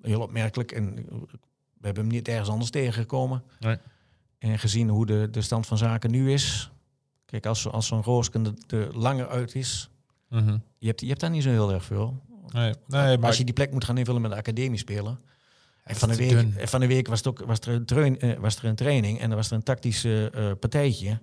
heel 0.01 0.21
opmerkelijk. 0.21 0.71
En 0.71 0.95
we 1.77 1.85
hebben 1.89 2.03
hem 2.03 2.11
niet 2.13 2.27
ergens 2.27 2.49
anders 2.49 2.69
tegengekomen. 2.69 3.43
Nee. 3.59 3.77
En 4.51 4.59
gezien 4.59 4.89
hoe 4.89 5.05
de, 5.05 5.27
de 5.31 5.41
stand 5.41 5.67
van 5.67 5.77
zaken 5.77 6.11
nu 6.11 6.31
is. 6.31 6.71
Kijk, 7.25 7.45
als, 7.45 7.67
als 7.67 7.87
zo'n 7.87 8.03
Roosken 8.03 8.45
er- 8.45 8.77
er 8.79 8.97
langer 8.97 9.27
uit 9.27 9.55
is. 9.55 9.89
Mhm. 10.29 10.57
Je 10.77 10.87
hebt, 10.87 11.01
je 11.01 11.07
hebt 11.07 11.19
daar 11.19 11.29
niet 11.29 11.43
zo 11.43 11.49
heel 11.49 11.71
erg 11.73 11.83
veel. 11.85 12.21
Nee, 12.47 12.73
nee, 12.87 13.17
maar 13.17 13.27
Als 13.27 13.37
je 13.37 13.43
die 13.43 13.53
plek 13.53 13.71
moet 13.71 13.83
gaan 13.83 13.97
invullen 13.97 14.21
met 14.21 14.31
de 14.31 14.37
academie 14.37 14.77
spelen. 14.79 15.19
En 15.83 15.95
van 15.95 16.09
de, 16.09 16.15
week, 16.15 16.29
dun. 16.29 16.55
van 16.67 16.79
de 16.79 16.87
week 16.87 17.07
was, 17.07 17.17
het 17.17 17.27
ook, 17.27 17.39
was, 17.45 17.59
er 17.59 17.97
een 17.97 18.19
eh, 18.19 18.39
was 18.39 18.55
er 18.55 18.65
een 18.65 18.75
training 18.75 19.19
en 19.19 19.29
er 19.29 19.35
was 19.35 19.47
er 19.49 19.53
een 19.55 19.63
tactisch 19.63 20.03
eh, 20.03 20.25
eh, 20.49 20.57
partijtje. 20.59 21.19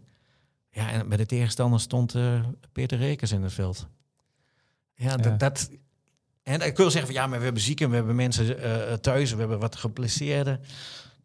Ja, 0.71 0.91
en 0.91 1.09
bij 1.09 1.17
de 1.17 1.27
tegenstander 1.27 1.81
stond 1.81 2.15
eh, 2.15 2.41
Peter 2.73 2.99
Rekers 2.99 3.33
in 3.33 3.43
het 3.43 3.53
veld. 3.53 3.87
Ja, 4.95 5.11
Ja. 5.11 5.17
dat... 5.17 5.71
en, 6.43 6.59
kun 6.59 6.85
je 6.85 6.91
zeggen 6.91 7.13
van 7.13 7.23
ja, 7.23 7.27
maar 7.27 7.39
we 7.39 7.45
hebben 7.45 7.63
zieken, 7.63 7.91
we 7.91 7.97
hebben 7.97 8.17
mensen 8.17 8.63
eh, 8.63 8.93
thuis, 8.95 9.33
we 9.33 9.39
hebben 9.39 9.59
wat 9.59 9.77
geblesseerden. 9.77 10.61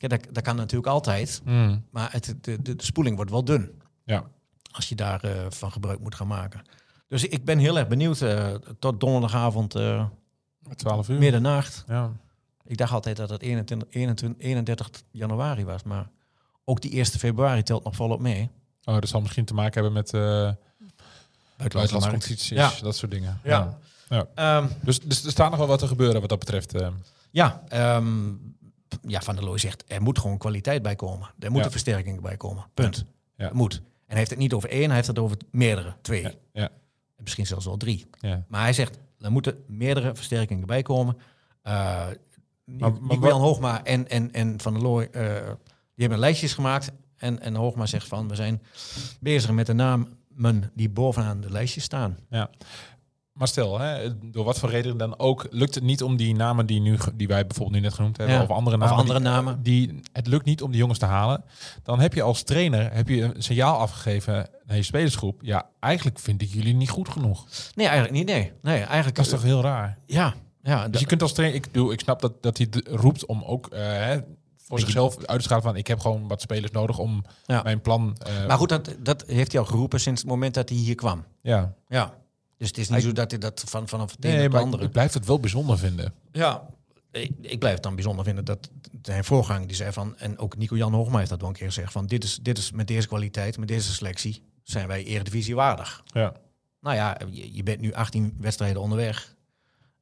Dat, 0.08 0.28
dat 0.32 0.44
kan 0.44 0.56
natuurlijk 0.56 0.88
altijd. 0.92 1.42
Mm. 1.46 1.86
Maar 1.92 2.12
het, 2.12 2.36
de, 2.42 2.62
de, 2.62 2.76
de 2.76 2.84
spoeling 2.84 3.16
wordt 3.16 3.32
wel 3.32 3.44
dun 3.46 3.82
Ja. 4.04 4.24
als 4.72 4.90
je 4.90 4.96
daarvan 4.96 5.52
van 5.52 5.72
gebruik 5.72 6.00
moet 6.00 6.16
gaan 6.16 6.28
maken. 6.28 6.62
Dus 7.08 7.24
ik 7.28 7.46
ben 7.46 7.58
heel 7.60 7.78
erg 7.78 7.88
benieuwd 7.88 8.22
eh, 8.22 8.54
tot 8.80 9.00
donderdagavond, 9.00 9.76
eh 9.76 10.06
12 10.76 11.10
uur. 11.10 11.20
middernacht. 11.20 11.84
Ja. 11.88 12.12
Ik 12.66 12.78
dacht 12.78 12.92
altijd 12.94 13.18
dat 13.18 13.30
het 13.30 13.42
21, 13.42 13.88
21, 13.92 14.46
31 14.46 14.90
januari 15.12 15.66
was, 15.66 15.84
maar 15.84 16.10
ook 16.64 16.82
die 16.82 16.92
1 16.92 17.06
februari 17.06 17.64
telt 17.64 17.84
nog 17.84 17.96
volop 17.96 18.20
mee. 18.20 18.50
Oh, 18.84 18.94
dat 18.94 19.08
zal 19.10 19.22
misschien 19.22 19.46
te 19.46 19.54
maken 19.54 19.74
hebben 19.74 19.94
met 19.94 20.14
eh 20.14 20.52
buitenlandse 21.58 22.10
competities, 22.10 22.48
Ja. 22.50 22.72
dat 22.82 22.96
soort 22.96 23.12
dingen. 23.12 23.40
Ja. 23.44 23.78
Ja. 24.10 24.28
Ehm, 24.36 24.68
Dus, 24.82 25.00
dus 25.00 25.24
er 25.26 25.32
staat 25.32 25.50
nog 25.50 25.60
wel 25.60 25.68
wat 25.68 25.80
te 25.80 25.88
gebeuren 25.88 26.20
wat 26.22 26.30
dat 26.30 26.40
betreft. 26.40 26.74
eh. 26.74 26.88
ja, 27.32 27.64
ehm, 27.68 28.34
ja, 29.08 29.22
Van 29.22 29.36
der 29.36 29.44
Looy 29.44 29.58
zegt, 29.58 29.84
er 29.88 30.02
moet 30.02 30.20
gewoon 30.20 30.38
kwaliteit 30.38 30.82
bij 30.82 30.96
komen. 30.96 31.34
Er 31.40 31.50
moet 31.50 31.60
Ja. 31.60 31.66
een 31.66 31.72
versterking 31.72 32.22
bij 32.22 32.38
komen. 32.38 32.66
Punt. 32.74 33.06
Ja. 33.38 33.46
Het 33.46 33.54
moet. 33.54 33.74
En 33.76 33.82
hij 34.08 34.18
heeft 34.18 34.30
het 34.30 34.40
niet 34.40 34.54
over 34.54 34.70
één, 34.70 34.86
hij 34.86 34.96
heeft 34.96 35.08
het 35.08 35.20
over 35.20 35.38
meerdere, 35.52 35.96
twee. 36.02 36.22
ja. 36.22 36.32
Ja. 36.54 36.64
En 37.18 37.24
misschien 37.24 37.46
zelfs 37.48 37.66
wel 37.66 37.78
drie. 37.78 38.06
Ja. 38.20 38.46
Maar 38.48 38.62
hij 38.62 38.74
zegt, 38.74 38.98
er 39.20 39.32
moeten 39.32 39.64
meerdere 39.68 40.16
versterkingen 40.16 40.68
bij 40.68 40.82
komen. 40.82 41.16
Uh, 41.64 42.08
Maar- 42.66 42.92
Jan 43.22 43.42
Hoogma 43.42 43.84
en, 43.84 44.10
en, 44.10 44.32
en 44.34 44.60
Van 44.62 44.74
der 44.74 44.82
Looy, 44.82 45.04
eh, 45.12 45.22
die 45.44 45.52
hebben 45.96 46.20
lijstjes 46.20 46.54
gemaakt. 46.54 46.92
En, 47.16 47.40
en 47.42 47.56
Hoogma 47.56 47.86
zegt 47.86 48.08
van, 48.08 48.28
we 48.28 48.36
zijn 48.36 48.62
bezig 49.20 49.52
met 49.52 49.66
de 49.66 49.74
namen 49.74 50.72
die 50.74 50.90
bovenaan 50.90 51.42
de 51.42 51.52
lijstjes 51.52 51.84
staan. 51.84 52.18
Ja. 52.30 52.50
Maar 53.36 53.48
stel, 53.48 53.80
hè, 53.80 54.18
door 54.32 54.46
wat 54.46 54.60
voor 54.60 54.70
reden 54.70 54.98
dan 54.98 55.20
ook, 55.20 55.48
lukt 55.50 55.76
het 55.76 55.84
niet 55.84 56.04
om 56.04 56.16
die 56.18 56.36
namen 56.36 56.66
die, 56.66 56.80
nu, 56.82 56.98
die 57.14 57.28
wij 57.28 57.46
bijvoorbeeld 57.48 57.76
nu 57.78 57.84
net 57.84 57.94
genoemd 57.94 58.18
hebben, 58.18 58.36
Ja. 58.36 58.42
of 58.42 58.50
andere 58.50 58.76
Of 58.76 58.82
namen, 58.82 58.98
andere 58.98 59.20
die, 59.20 59.28
namen. 59.28 59.64
die, 59.64 60.00
het 60.12 60.28
lukt 60.28 60.46
niet 60.46 60.62
om 60.62 60.72
die 60.72 60.80
jongens 60.80 61.00
te 61.00 61.06
halen. 61.06 61.44
Dan 61.84 62.00
heb 62.00 62.14
je 62.14 62.22
als 62.22 62.44
trainer 62.44 62.94
heb 62.94 63.08
je 63.08 63.22
een 63.22 63.44
signaal 63.44 63.78
afgegeven 63.78 64.50
naar 64.66 64.78
je 64.78 64.84
spelersgroep. 64.84 65.40
Ja, 65.44 65.70
eigenlijk 65.80 66.20
vind 66.20 66.42
ik 66.42 66.50
jullie 66.50 66.74
niet 66.74 66.90
goed 66.90 67.10
genoeg. 67.10 67.46
Nee, 67.76 67.88
eigenlijk 67.88 68.18
niet. 68.18 68.28
Nee, 68.28 68.52
nee 68.62 68.84
eigenlijk. 68.84 69.16
Dat 69.16 69.26
is 69.26 69.32
toch 69.32 69.42
heel 69.44 69.62
raar? 69.62 69.98
Ja, 70.06 70.34
ja. 70.64 70.88
Dus 70.88 71.00
je 71.00 71.06
kunt 71.08 71.22
als 71.22 71.34
trainer, 71.34 71.58
ik, 71.58 71.66
bedoel, 71.72 71.92
ik 71.92 72.00
snap 72.00 72.22
dat, 72.22 72.44
dat 72.44 72.58
hij 72.58 72.68
roept 72.90 73.26
om 73.26 73.44
ook 73.44 73.68
eh, 73.68 73.80
hè, 73.82 74.18
voor 74.58 74.80
zichzelf 74.80 75.26
uit 75.26 75.38
te 75.40 75.46
schalen 75.46 75.64
van 75.64 75.76
ik 75.76 75.88
heb 75.88 76.00
gewoon 76.00 76.28
wat 76.28 76.42
spelers 76.42 76.72
nodig 76.72 76.98
om 76.98 77.24
Ja. 77.46 77.62
mijn 77.64 77.82
plan. 77.82 78.16
eh, 78.26 78.48
maar 78.48 78.58
goed, 78.58 78.70
dat, 78.70 78.96
dat 79.00 79.24
heeft 79.28 79.52
hij 79.52 79.62
al 79.62 79.68
geroepen 79.68 80.00
sinds 80.00 80.22
het 80.22 80.30
moment 80.30 80.54
dat 80.54 80.70
hij 80.70 80.78
hier 80.78 80.96
kwam. 80.96 81.24
ja. 81.42 81.74
Ja. 81.88 82.14
Dus 82.58 82.68
het 82.68 82.78
is 82.78 82.90
niet 82.90 83.02
zo 83.04 83.12
dat 83.12 83.32
hij 83.32 83.40
dat 83.40 83.64
van, 83.68 83.88
vanaf 83.88 84.12
het 84.12 84.20
Nee, 84.20 84.50
maar 84.50 84.62
andere... 84.62 84.84
ik 84.84 84.92
blijf 84.92 85.14
het 85.14 85.26
wel 85.26 85.40
bijzonder 85.40 85.78
vinden. 85.78 86.14
Ja, 86.32 86.66
ik, 87.12 87.32
ik 87.42 87.60
blijf 87.60 87.74
het 87.74 87.84
dan 87.84 87.96
bijzonder 87.96 88.26
vinden 88.26 88.46
dat 88.46 88.70
zijn 89.02 89.24
voorganger 89.24 89.68
die 89.68 89.76
zei 89.76 89.92
van, 89.92 90.18
en 90.18 90.38
ook 90.38 90.58
Nico-Jan 90.58 90.94
Hoogma 90.94 91.18
heeft 91.18 91.30
dat 91.30 91.40
wel 91.40 91.50
een 91.50 91.56
keer 91.56 91.68
gezegd, 91.68 91.92
van 91.92 92.06
dit 92.08 92.24
is, 92.24 92.40
dit 92.42 92.58
is 92.58 92.72
met 92.72 92.88
deze 92.88 93.08
kwaliteit, 93.08 93.58
met 93.58 93.68
deze 93.68 93.94
selectie, 93.94 94.44
zijn 94.64 94.88
wij 94.88 95.04
eredivisie 95.04 95.56
waardig. 95.56 96.04
Ja. 96.06 96.34
Nou 96.82 96.96
ja, 96.96 97.18
je, 97.32 97.54
je 97.56 97.64
bent 97.64 97.80
nu 97.82 97.94
18 97.94 98.36
wedstrijden 98.40 98.82
onderweg. 98.82 99.34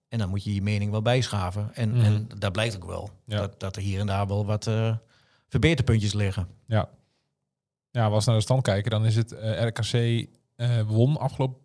En 0.07 0.19
dan 0.19 0.29
moet 0.29 0.43
je 0.43 0.53
je 0.53 0.61
mening 0.61 0.91
wel 0.91 1.01
bijschaven. 1.01 1.69
En, 1.75 1.89
Mhm. 1.91 2.05
en 2.05 2.27
dat 2.37 2.51
blijkt 2.51 2.75
ook 2.75 2.85
wel. 2.85 3.09
Ja. 3.25 3.37
Dat, 3.37 3.59
dat 3.59 3.75
er 3.75 3.81
hier 3.81 3.99
en 3.99 4.07
daar 4.07 4.27
wel 4.27 4.45
wat 4.45 4.67
eh, 4.67 4.95
verbeterpuntjes 5.47 6.13
liggen. 6.13 6.47
Ja. 6.67 6.89
Ja, 7.91 8.05
als 8.05 8.25
we 8.25 8.29
naar 8.31 8.39
de 8.39 8.45
stand 8.45 8.61
kijken, 8.63 8.91
dan 8.91 9.05
is 9.05 9.15
het 9.15 9.31
eh, 9.31 9.65
RKC 9.65 10.27
eh, 10.55 10.81
won 10.81 11.17
afgelopen 11.17 11.61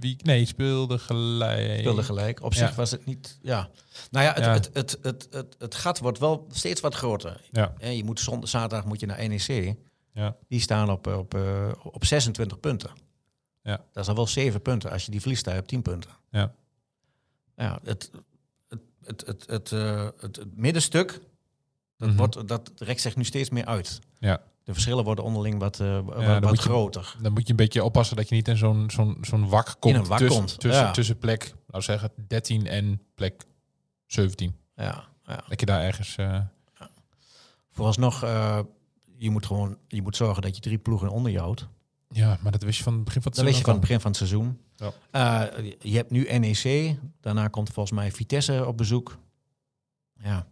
week. 0.00 0.22
Nee, 0.22 0.44
speelde 0.44 0.98
gelijk. 0.98 1.78
Speelde 1.78 2.02
gelijk. 2.02 2.42
Op 2.42 2.52
Ja. 2.52 2.66
zich 2.66 2.74
was 2.76 2.90
het 2.90 3.06
niet... 3.06 3.38
Ja. 3.42 3.70
Nou 4.10 4.24
ja, 4.24 4.32
het, 4.34 4.44
Ja. 4.44 4.52
Het, 4.52 4.70
het, 4.72 4.98
het, 5.02 5.26
het, 5.30 5.54
het 5.58 5.74
gat 5.74 5.98
wordt 5.98 6.18
wel 6.18 6.46
steeds 6.52 6.80
wat 6.80 6.94
groter. 6.94 7.40
Ja. 7.50 7.74
En 7.78 7.96
je 7.96 8.04
moet 8.04 8.20
zondag, 8.20 8.48
zaterdag 8.48 8.84
moet 8.86 9.00
je 9.00 9.06
naar 9.06 9.28
NEC. 9.28 9.74
Ja. 10.12 10.36
Die 10.48 10.60
staan 10.60 10.90
op, 10.90 11.06
op, 11.06 11.34
eh, 11.34 11.72
op 11.82 12.04
26 12.04 12.60
punten. 12.60 12.90
Ja. 13.62 13.84
Dat 13.92 14.02
is 14.02 14.08
al 14.08 14.14
wel 14.14 14.26
7 14.26 14.62
punten. 14.62 14.90
Als 14.90 15.04
je 15.04 15.10
die 15.10 15.20
verliest, 15.20 15.46
je 15.46 15.58
op 15.58 15.66
10 15.66 15.82
punten. 15.82 16.10
Ja. 16.30 16.54
Ja, 17.56 17.78
het, 17.84 18.10
het, 18.68 18.80
het, 19.04 19.26
het, 19.26 19.44
het, 19.46 19.70
het, 20.20 20.36
het 20.36 20.56
middenstuk, 20.56 21.20
dat, 21.96 22.08
Mhm. 22.08 22.16
wordt, 22.18 22.48
dat 22.48 22.70
rekt 22.76 23.00
zich 23.00 23.16
nu 23.16 23.24
steeds 23.24 23.50
meer 23.50 23.64
uit. 23.64 23.98
Ja. 24.18 24.42
De 24.64 24.72
verschillen 24.72 25.04
worden 25.04 25.24
onderling 25.24 25.58
wat, 25.58 25.80
eh, 25.80 26.00
wat, 26.40 26.50
je- 26.62 26.68
groter. 26.68 27.16
Dan 27.22 27.32
moet 27.32 27.42
je 27.44 27.50
een 27.50 27.56
beetje 27.56 27.84
oppassen 27.84 28.16
dat 28.16 28.28
je 28.28 28.34
niet 28.34 28.48
in 28.48 28.56
zo'n 28.56 28.90
zo'n 28.90 29.18
zo'n 29.20 29.48
wak 29.48 29.76
komt. 29.78 29.94
een 29.94 30.04
wak 30.06 30.18
tussen, 30.18 30.36
komt, 30.38 30.60
Tussen, 30.60 30.82
ja. 30.82 30.90
tussen 30.90 31.18
plek, 31.18 31.42
laten 31.44 31.72
we 31.72 31.80
zeggen, 31.82 32.10
13 32.26 32.66
en 32.66 33.02
plek 33.14 33.44
17. 34.06 34.56
Ja, 34.76 35.04
ja. 35.26 35.44
Dat 35.48 35.60
je 35.60 35.66
daar 35.66 35.82
ergens... 35.82 36.16
eh, 36.16 36.40
Vooralsnog, 37.70 38.22
eh 38.22 38.58
je 39.16 39.30
moet 39.30 39.46
gewoon 39.46 39.78
je 39.88 40.02
moet 40.02 40.16
zorgen 40.16 40.42
dat 40.42 40.54
je 40.54 40.60
drie 40.60 40.78
ploegen 40.78 41.08
onder 41.08 41.32
je 41.32 41.38
houdt. 41.38 41.68
ja, 42.08 42.38
maar 42.42 42.52
dat 42.52 42.62
wist 42.62 42.78
je 42.78 42.84
van 42.84 42.94
het 42.94 43.04
begin 43.04 43.22
van 43.22 43.30
het 43.32 43.40
Dat 43.40 43.50
weet 43.50 43.58
je 43.58 43.64
van 43.64 43.74
het 43.74 43.86
seizoen 43.86 44.00
begin 44.00 44.00
van 44.00 44.10
het 44.10 45.10
seizoen. 45.10 45.78
Je 45.90 45.96
hebt 45.96 46.10
nu 46.10 46.38
NEC. 46.38 46.96
Daarna 47.20 47.48
komt 47.48 47.70
volgens 47.70 47.96
mij 47.98 48.12
Vitesse 48.12 48.66
op 48.66 48.76
bezoek. 48.76 49.18
Ja. 50.22 50.46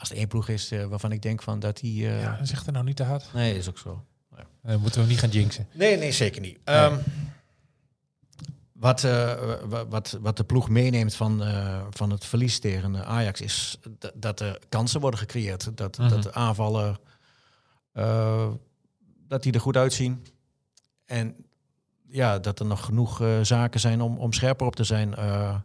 Als 0.00 0.10
er 0.10 0.16
één 0.16 0.28
ploeg 0.28 0.48
is 0.48 0.70
eh, 0.70 0.84
waarvan 0.84 1.12
ik 1.12 1.22
denk 1.22 1.42
van 1.42 1.58
dat 1.60 1.76
die... 1.76 2.06
al. 2.08 2.12
eh, 2.14 2.20
Ja, 2.22 2.44
zeg 2.44 2.66
er 2.66 2.72
nou 2.72 2.84
niet 2.84 2.96
te 2.96 3.02
hard. 3.02 3.32
Nee, 3.34 3.56
is 3.56 3.68
ook 3.68 3.78
zo. 3.78 4.04
Dan 4.62 4.80
moeten 4.80 5.02
we 5.02 5.08
niet 5.08 5.18
gaan 5.18 5.30
jinxen. 5.30 5.66
Nee, 5.74 5.96
nee, 5.96 6.12
zeker 6.12 6.40
niet. 6.40 6.58
Ehm, 6.64 6.96
wat, 8.72 9.04
eh, 9.04 9.40
wa- 9.64 9.86
wat, 9.86 10.18
wat 10.20 10.36
de 10.36 10.44
ploeg 10.44 10.68
meeneemt 10.68 11.14
van, 11.14 11.42
eh, 11.44 11.82
van 11.90 12.10
het 12.10 12.24
verlies 12.24 12.58
tegen 12.58 13.04
Ajax 13.06 13.40
is 13.40 13.78
dat 14.14 14.40
er 14.40 14.58
kansen 14.68 15.00
worden 15.00 15.20
gecreëerd. 15.20 15.76
Dat, 15.76 15.98
Mhm. 15.98 16.08
dat 16.08 16.22
de 16.22 16.32
aanvallen 16.32 16.98
eh, 17.92 18.48
dat 19.28 19.42
die 19.42 19.52
er 19.52 19.60
goed 19.60 19.76
uitzien. 19.76 20.26
En 21.06 21.36
ja, 22.08 22.38
dat 22.38 22.60
er 22.60 22.66
nog 22.66 22.84
genoeg 22.84 23.22
zaken 23.42 23.80
zijn 23.80 24.00
om, 24.00 24.18
om 24.18 24.32
scherper 24.32 24.66
op 24.66 24.76
te 24.76 24.84
zijn. 24.84 25.14
Eh, 25.14 25.56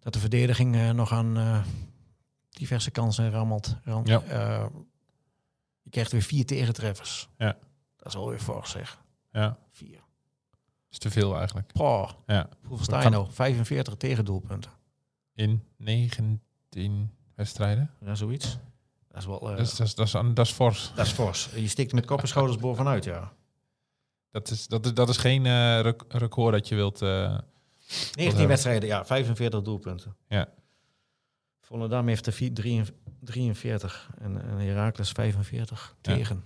dat 0.00 0.12
de 0.12 0.18
verdediging 0.18 0.92
nog 0.92 1.12
aan 1.12 1.36
eh, 1.36 1.62
diverse 2.56 2.90
kansen 2.90 3.30
rammelt. 3.30 3.76
Ram- 3.84 4.06
Ja. 4.06 4.22
eh, 4.22 4.66
je 5.82 5.90
krijgt 5.90 6.12
weer 6.12 6.22
vier 6.22 6.46
tegentreffers. 6.46 7.28
Ja. 7.38 7.56
Dat 7.96 8.06
is 8.06 8.14
alweer 8.16 8.38
fors 8.38 8.70
zeg. 8.70 8.98
Ja, 9.32 9.58
Vier. 9.70 9.98
is 10.90 10.98
te 10.98 11.10
veel 11.10 11.36
eigenlijk. 11.36 11.72
Poh, 11.72 12.10
Ja. 12.26 12.48
hoeveel 12.66 12.84
sta 12.84 13.02
je 13.02 13.08
nou? 13.08 13.32
45 13.32 13.94
tegendoelpunten. 13.94 14.70
In 15.34 15.62
19 15.76 17.10
wedstrijden. 17.34 17.90
Ja, 18.04 18.14
zoiets. 18.14 18.58
Dat 19.08 19.18
is 19.18 19.26
wel... 19.26 19.40
eh, 19.50 19.56
Dat 19.56 19.66
is, 19.66 19.74
dat, 19.76 19.86
is, 19.86 19.94
dat, 19.94 20.06
is, 20.06 20.12
dat 20.34 20.46
is 20.46 20.52
fors. 20.52 20.92
dat 20.94 21.06
is 21.06 21.12
fors. 21.12 21.50
Je 21.54 21.68
stikt 21.68 21.92
met 21.92 22.06
kop 22.06 22.20
en 22.20 22.28
schouders 22.28 22.58
bovenuit, 22.58 23.04
ja. 23.04 23.32
Dat 24.30 24.50
is, 24.50 24.66
dat 24.66 24.84
is, 24.86 24.94
dat 24.94 25.08
is 25.08 25.16
geen 25.16 25.46
eh, 25.46 25.80
rec- 25.80 26.04
record 26.08 26.52
dat 26.52 26.68
je 26.68 26.74
wilt... 26.74 27.02
eh, 27.02 27.38
19 28.14 28.38
Wat, 28.38 28.46
wedstrijden, 28.46 28.88
ja. 28.88 29.04
45 29.04 29.62
doelpunten. 29.62 30.16
Ja. 30.28 30.48
Volendam 31.66 32.08
heeft 32.08 32.26
er 32.26 32.32
vier- 32.32 32.52
43 33.20 34.08
en, 34.18 34.42
en 34.48 34.58
Heracles 34.58 35.10
45 35.10 35.94
Ja. 36.02 36.14
tegen. 36.14 36.44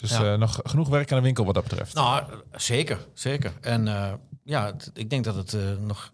dus 0.00 0.10
Ja. 0.10 0.32
eh, 0.32 0.38
nog 0.38 0.60
genoeg 0.62 0.88
werk 0.88 1.10
aan 1.12 1.18
de 1.18 1.24
winkel 1.24 1.44
wat 1.44 1.54
dat 1.54 1.62
betreft. 1.62 1.94
Nou, 1.94 2.24
zeker, 2.52 3.06
zeker. 3.14 3.52
En 3.60 3.88
eh, 3.88 4.12
ja, 4.44 4.66
het- 4.66 4.90
ik 4.94 5.10
denk 5.10 5.24
dat 5.24 5.34
het 5.34 5.54
eh, 5.54 5.76
nog 5.76 6.10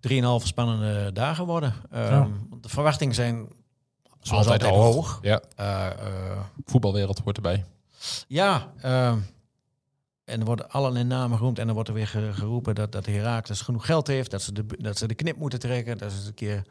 3,5 0.00 0.46
spannende 0.46 1.12
dagen 1.12 1.46
worden. 1.46 1.74
Ehm, 1.90 2.12
Ja. 2.12 2.28
De 2.60 2.68
verwachtingen 2.68 3.14
zijn 3.14 3.48
zoals 4.20 4.46
altijd, 4.48 4.70
hoog. 4.70 5.18
Ja, 5.22 5.42
voetbalwereld 6.64 7.18
hoort 7.18 7.36
erbij. 7.36 7.64
Ja, 8.28 8.72
ehm, 8.80 9.18
en 10.26 10.40
er 10.40 10.46
worden 10.46 10.70
allerlei 10.70 11.04
namen 11.04 11.38
genoemd. 11.38 11.58
En 11.58 11.68
er 11.68 11.74
wordt 11.74 11.88
er 11.88 11.94
weer 11.94 12.06
ge- 12.06 12.32
geroepen 12.32 12.74
dat, 12.74 12.92
dat 12.92 13.06
Herakles 13.06 13.60
genoeg 13.60 13.86
geld 13.86 14.06
heeft. 14.06 14.30
Dat 14.30 14.42
ze, 14.42 14.52
de, 14.52 14.64
dat 14.78 14.98
ze 14.98 15.06
de 15.06 15.14
knip 15.14 15.36
moeten 15.36 15.58
trekken. 15.58 15.98
Dat 15.98 16.10
ze 16.12 16.18
het 16.18 16.26
een 16.26 16.34
keer 16.34 16.62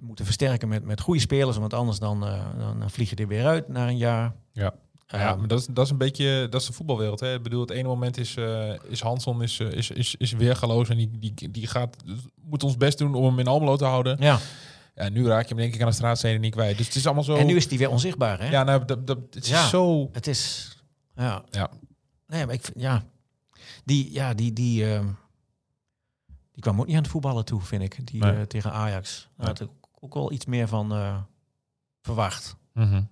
moeten 0.00 0.24
versterken 0.24 0.68
met, 0.68 0.84
met 0.84 1.00
goede 1.00 1.20
spelers. 1.20 1.56
Want 1.56 1.74
anders 1.74 1.98
dan, 1.98 2.26
eh, 2.26 2.44
dan, 2.58 2.78
dan 2.78 2.90
vlieg 2.90 3.10
je 3.10 3.16
er 3.16 3.26
weer 3.28 3.46
uit 3.46 3.68
na 3.68 3.88
een 3.88 3.96
jaar. 3.96 4.32
Ja. 4.52 4.74
Ehm, 5.06 5.22
ja, 5.22 5.34
maar 5.36 5.48
dat 5.48 5.58
is, 5.60 5.66
dat 5.66 5.84
is 5.84 5.90
een 5.90 5.98
beetje, 5.98 6.46
dat 6.50 6.60
is 6.60 6.66
de 6.66 6.72
voetbalwereld. 6.72 7.20
Hè. 7.20 7.34
Ik 7.34 7.42
bedoel, 7.42 7.60
het 7.60 7.70
ene 7.70 7.88
moment 7.88 8.18
is, 8.18 8.36
eh 8.36 8.72
is 8.88 9.00
Hanson 9.00 9.42
is, 9.42 9.60
eh, 9.60 9.70
is, 9.72 9.90
is, 9.90 10.14
is 10.18 10.32
weergaloos 10.32 10.88
en 10.88 10.96
die, 10.96 11.10
die, 11.18 11.50
die 11.50 11.66
gaat, 11.66 11.96
moet 12.44 12.62
ons 12.62 12.76
best 12.76 12.98
doen 12.98 13.14
om 13.14 13.24
hem 13.24 13.38
in 13.38 13.46
Almelo 13.46 13.76
te 13.76 13.84
houden. 13.84 14.16
ja. 14.20 14.38
Ja, 14.94 15.08
nu 15.08 15.26
raak 15.26 15.42
je 15.42 15.48
hem 15.48 15.56
denk 15.56 15.74
ik 15.74 15.80
aan 15.80 15.88
de 15.88 15.94
straatzijde 15.94 16.38
niet 16.38 16.52
kwijt. 16.54 16.76
Dus 16.76 16.86
het 16.86 16.94
is 16.96 17.04
allemaal 17.06 17.24
zo... 17.24 17.34
En 17.36 17.46
nu 17.46 17.56
is 17.56 17.68
die 17.68 17.78
weer 17.78 17.90
onzichtbaar, 17.90 18.38
hè? 18.40 18.50
Ja, 18.50 18.62
nou, 18.62 18.84
dat, 18.84 19.06
dat, 19.06 19.18
het 19.30 19.44
is 19.44 19.50
Ja. 19.50 19.68
zo... 19.68 20.08
Het 20.12 20.26
is... 20.26 20.72
Ja. 21.16 21.44
Ja. 21.50 21.70
Nee, 22.30 22.46
maar 22.46 22.54
ik 22.54 22.64
vind... 22.64 22.80
Ja. 22.80 23.04
Die... 23.84 24.12
Ja, 24.12 24.34
die... 24.34 24.52
die 24.52 24.94
ehm, 24.94 25.06
die 26.52 26.62
kwam 26.62 26.80
ook 26.80 26.86
niet 26.86 26.96
aan 26.96 27.02
het 27.02 27.10
voetballen 27.10 27.44
toe, 27.44 27.60
vind 27.60 27.82
ik. 27.82 28.06
Die 28.06 28.20
Nee. 28.22 28.32
eh, 28.36 28.42
tegen 28.42 28.72
Ajax. 28.72 29.28
Daar 29.36 29.46
had 29.46 29.60
ik 29.60 29.68
ook 30.00 30.14
wel 30.14 30.32
iets 30.32 30.46
meer 30.46 30.68
van 30.68 30.92
eh, 30.92 31.16
verwacht. 32.02 32.56
Mhm. 32.72 33.02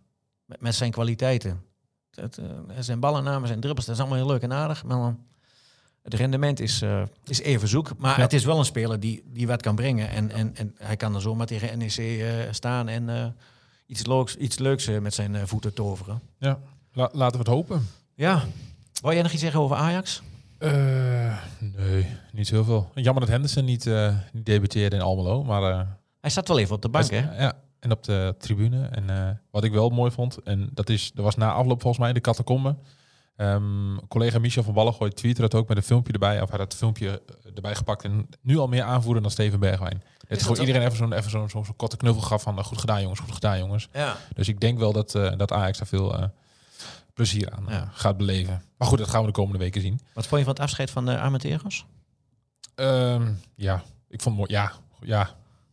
met, 0.44 0.60
met 0.60 0.74
zijn 0.74 0.90
kwaliteiten. 0.90 1.62
Het, 2.10 2.38
eh, 2.38 2.46
zijn 2.78 3.00
ballennamen, 3.00 3.48
zijn 3.48 3.60
dribbels, 3.60 3.86
dat 3.86 3.94
is 3.94 4.00
allemaal 4.00 4.18
heel 4.18 4.26
leuk 4.28 4.42
en 4.42 4.52
aardig. 4.52 4.84
Maar 4.84 4.96
dan, 4.96 5.26
Het 6.02 6.14
rendement 6.14 6.60
is, 6.60 6.82
is 7.24 7.40
even 7.40 7.68
zoek. 7.68 7.96
Maar 7.98 8.16
Ja. 8.16 8.22
het 8.22 8.32
is 8.32 8.44
wel 8.44 8.58
een 8.58 8.64
speler 8.64 9.00
die, 9.00 9.22
die 9.26 9.46
wat 9.46 9.62
kan 9.62 9.74
brengen. 9.74 10.08
En, 10.08 10.30
en, 10.30 10.56
en 10.56 10.74
hij 10.78 10.96
kan 10.96 11.14
er 11.14 11.20
zomaar 11.20 11.46
tegen 11.46 11.78
NEC 11.78 12.48
staan 12.54 12.88
en 12.88 13.34
iets, 13.86 14.06
leuks, 14.06 14.36
iets 14.36 14.58
leuks 14.58 14.86
met 15.00 15.14
zijn 15.14 15.48
voeten 15.48 15.74
toveren. 15.74 16.20
Ja, 16.38 16.58
La- 16.92 17.10
laten 17.12 17.32
we 17.32 17.44
het 17.44 17.54
hopen. 17.54 17.86
Ja. 18.14 18.44
Wou 19.00 19.14
jij 19.14 19.22
nog 19.22 19.32
iets 19.32 19.42
zeggen 19.42 19.60
over 19.60 19.76
Ajax? 19.76 20.22
Eh, 20.58 21.38
nee, 21.58 22.06
niet 22.32 22.50
heel 22.50 22.64
veel. 22.64 22.90
Jammer 22.94 23.20
dat 23.22 23.30
Henderson 23.32 23.64
niet, 23.64 23.84
niet 24.32 24.46
debuteerde 24.46 24.96
in 24.96 25.02
Almelo, 25.02 25.44
maar... 25.44 25.62
eh, 25.72 25.80
Hij 26.20 26.30
zat 26.30 26.48
wel 26.48 26.58
even 26.58 26.74
op 26.74 26.82
de 26.82 26.88
bank, 26.88 27.10
hè? 27.10 27.42
Ja, 27.42 27.52
en 27.80 27.90
op 27.92 28.04
de 28.04 28.34
tribune. 28.38 28.86
En 28.86 29.40
wat 29.50 29.64
ik 29.64 29.72
wel 29.72 29.88
mooi 29.88 30.10
vond, 30.10 30.42
en 30.42 30.70
dat 30.74 30.88
is, 30.88 31.12
er 31.16 31.22
was 31.22 31.36
na 31.36 31.52
afloop 31.52 31.80
volgens 31.80 31.98
mij 31.98 32.08
in 32.08 32.14
de 32.14 32.20
catacombe. 32.20 32.76
Ehm, 33.36 33.96
collega 34.08 34.38
Michel 34.38 34.62
van 34.62 34.74
Ballengooi 34.74 35.10
tweette 35.10 35.40
dat 35.40 35.54
ook 35.54 35.68
met 35.68 35.76
een 35.76 35.82
filmpje 35.82 36.12
erbij. 36.12 36.42
Of 36.42 36.48
hij 36.48 36.58
had 36.58 36.68
het 36.72 36.74
filmpje 36.80 37.22
erbij 37.54 37.74
gepakt 37.74 38.04
en 38.04 38.28
nu 38.42 38.58
al 38.58 38.66
meer 38.68 38.82
aanvoeren 38.82 39.22
dan 39.22 39.30
Steven 39.30 39.60
Bergwijn. 39.60 40.02
Het 40.18 40.28
dat 40.28 40.42
gewoon 40.42 40.58
iedereen 40.60 40.82
even 40.86 40.96
zo'n 40.96 41.12
even 41.12 41.76
korte 41.76 41.96
knuffel 41.96 42.22
gaf 42.22 42.42
van 42.42 42.64
goed 42.64 42.78
gedaan 42.78 43.00
jongens, 43.02 43.20
goed 43.20 43.32
gedaan 43.32 43.58
jongens. 43.58 43.88
Ja. 43.92 44.16
Dus 44.34 44.48
ik 44.48 44.60
denk 44.60 44.78
wel 44.78 44.92
dat, 44.92 45.10
dat 45.36 45.52
Ajax 45.52 45.78
daar 45.78 45.86
veel 45.86 46.30
plezier 47.18 47.50
aan 47.50 47.68
eh, 47.68 47.74
Ja. 47.74 47.88
gaat 47.92 48.16
beleven. 48.16 48.62
Maar 48.76 48.88
goed, 48.88 48.98
dat 48.98 49.08
gaan 49.08 49.20
we 49.20 49.26
de 49.26 49.32
komende 49.32 49.58
weken 49.58 49.80
zien. 49.80 50.00
Wat 50.14 50.26
vond 50.26 50.38
je 50.40 50.46
van 50.46 50.54
het 50.54 50.62
afscheid 50.62 50.90
van 50.90 51.04
de 51.06 51.18
Armenteros? 51.18 51.86
Ehm, 52.74 53.32
ja, 53.54 53.82
ik 54.08 54.22
vond 54.22 54.38
het 54.38 54.48
mooi. 54.48 54.62
Ja, 54.62 54.72
ja, 55.00 55.30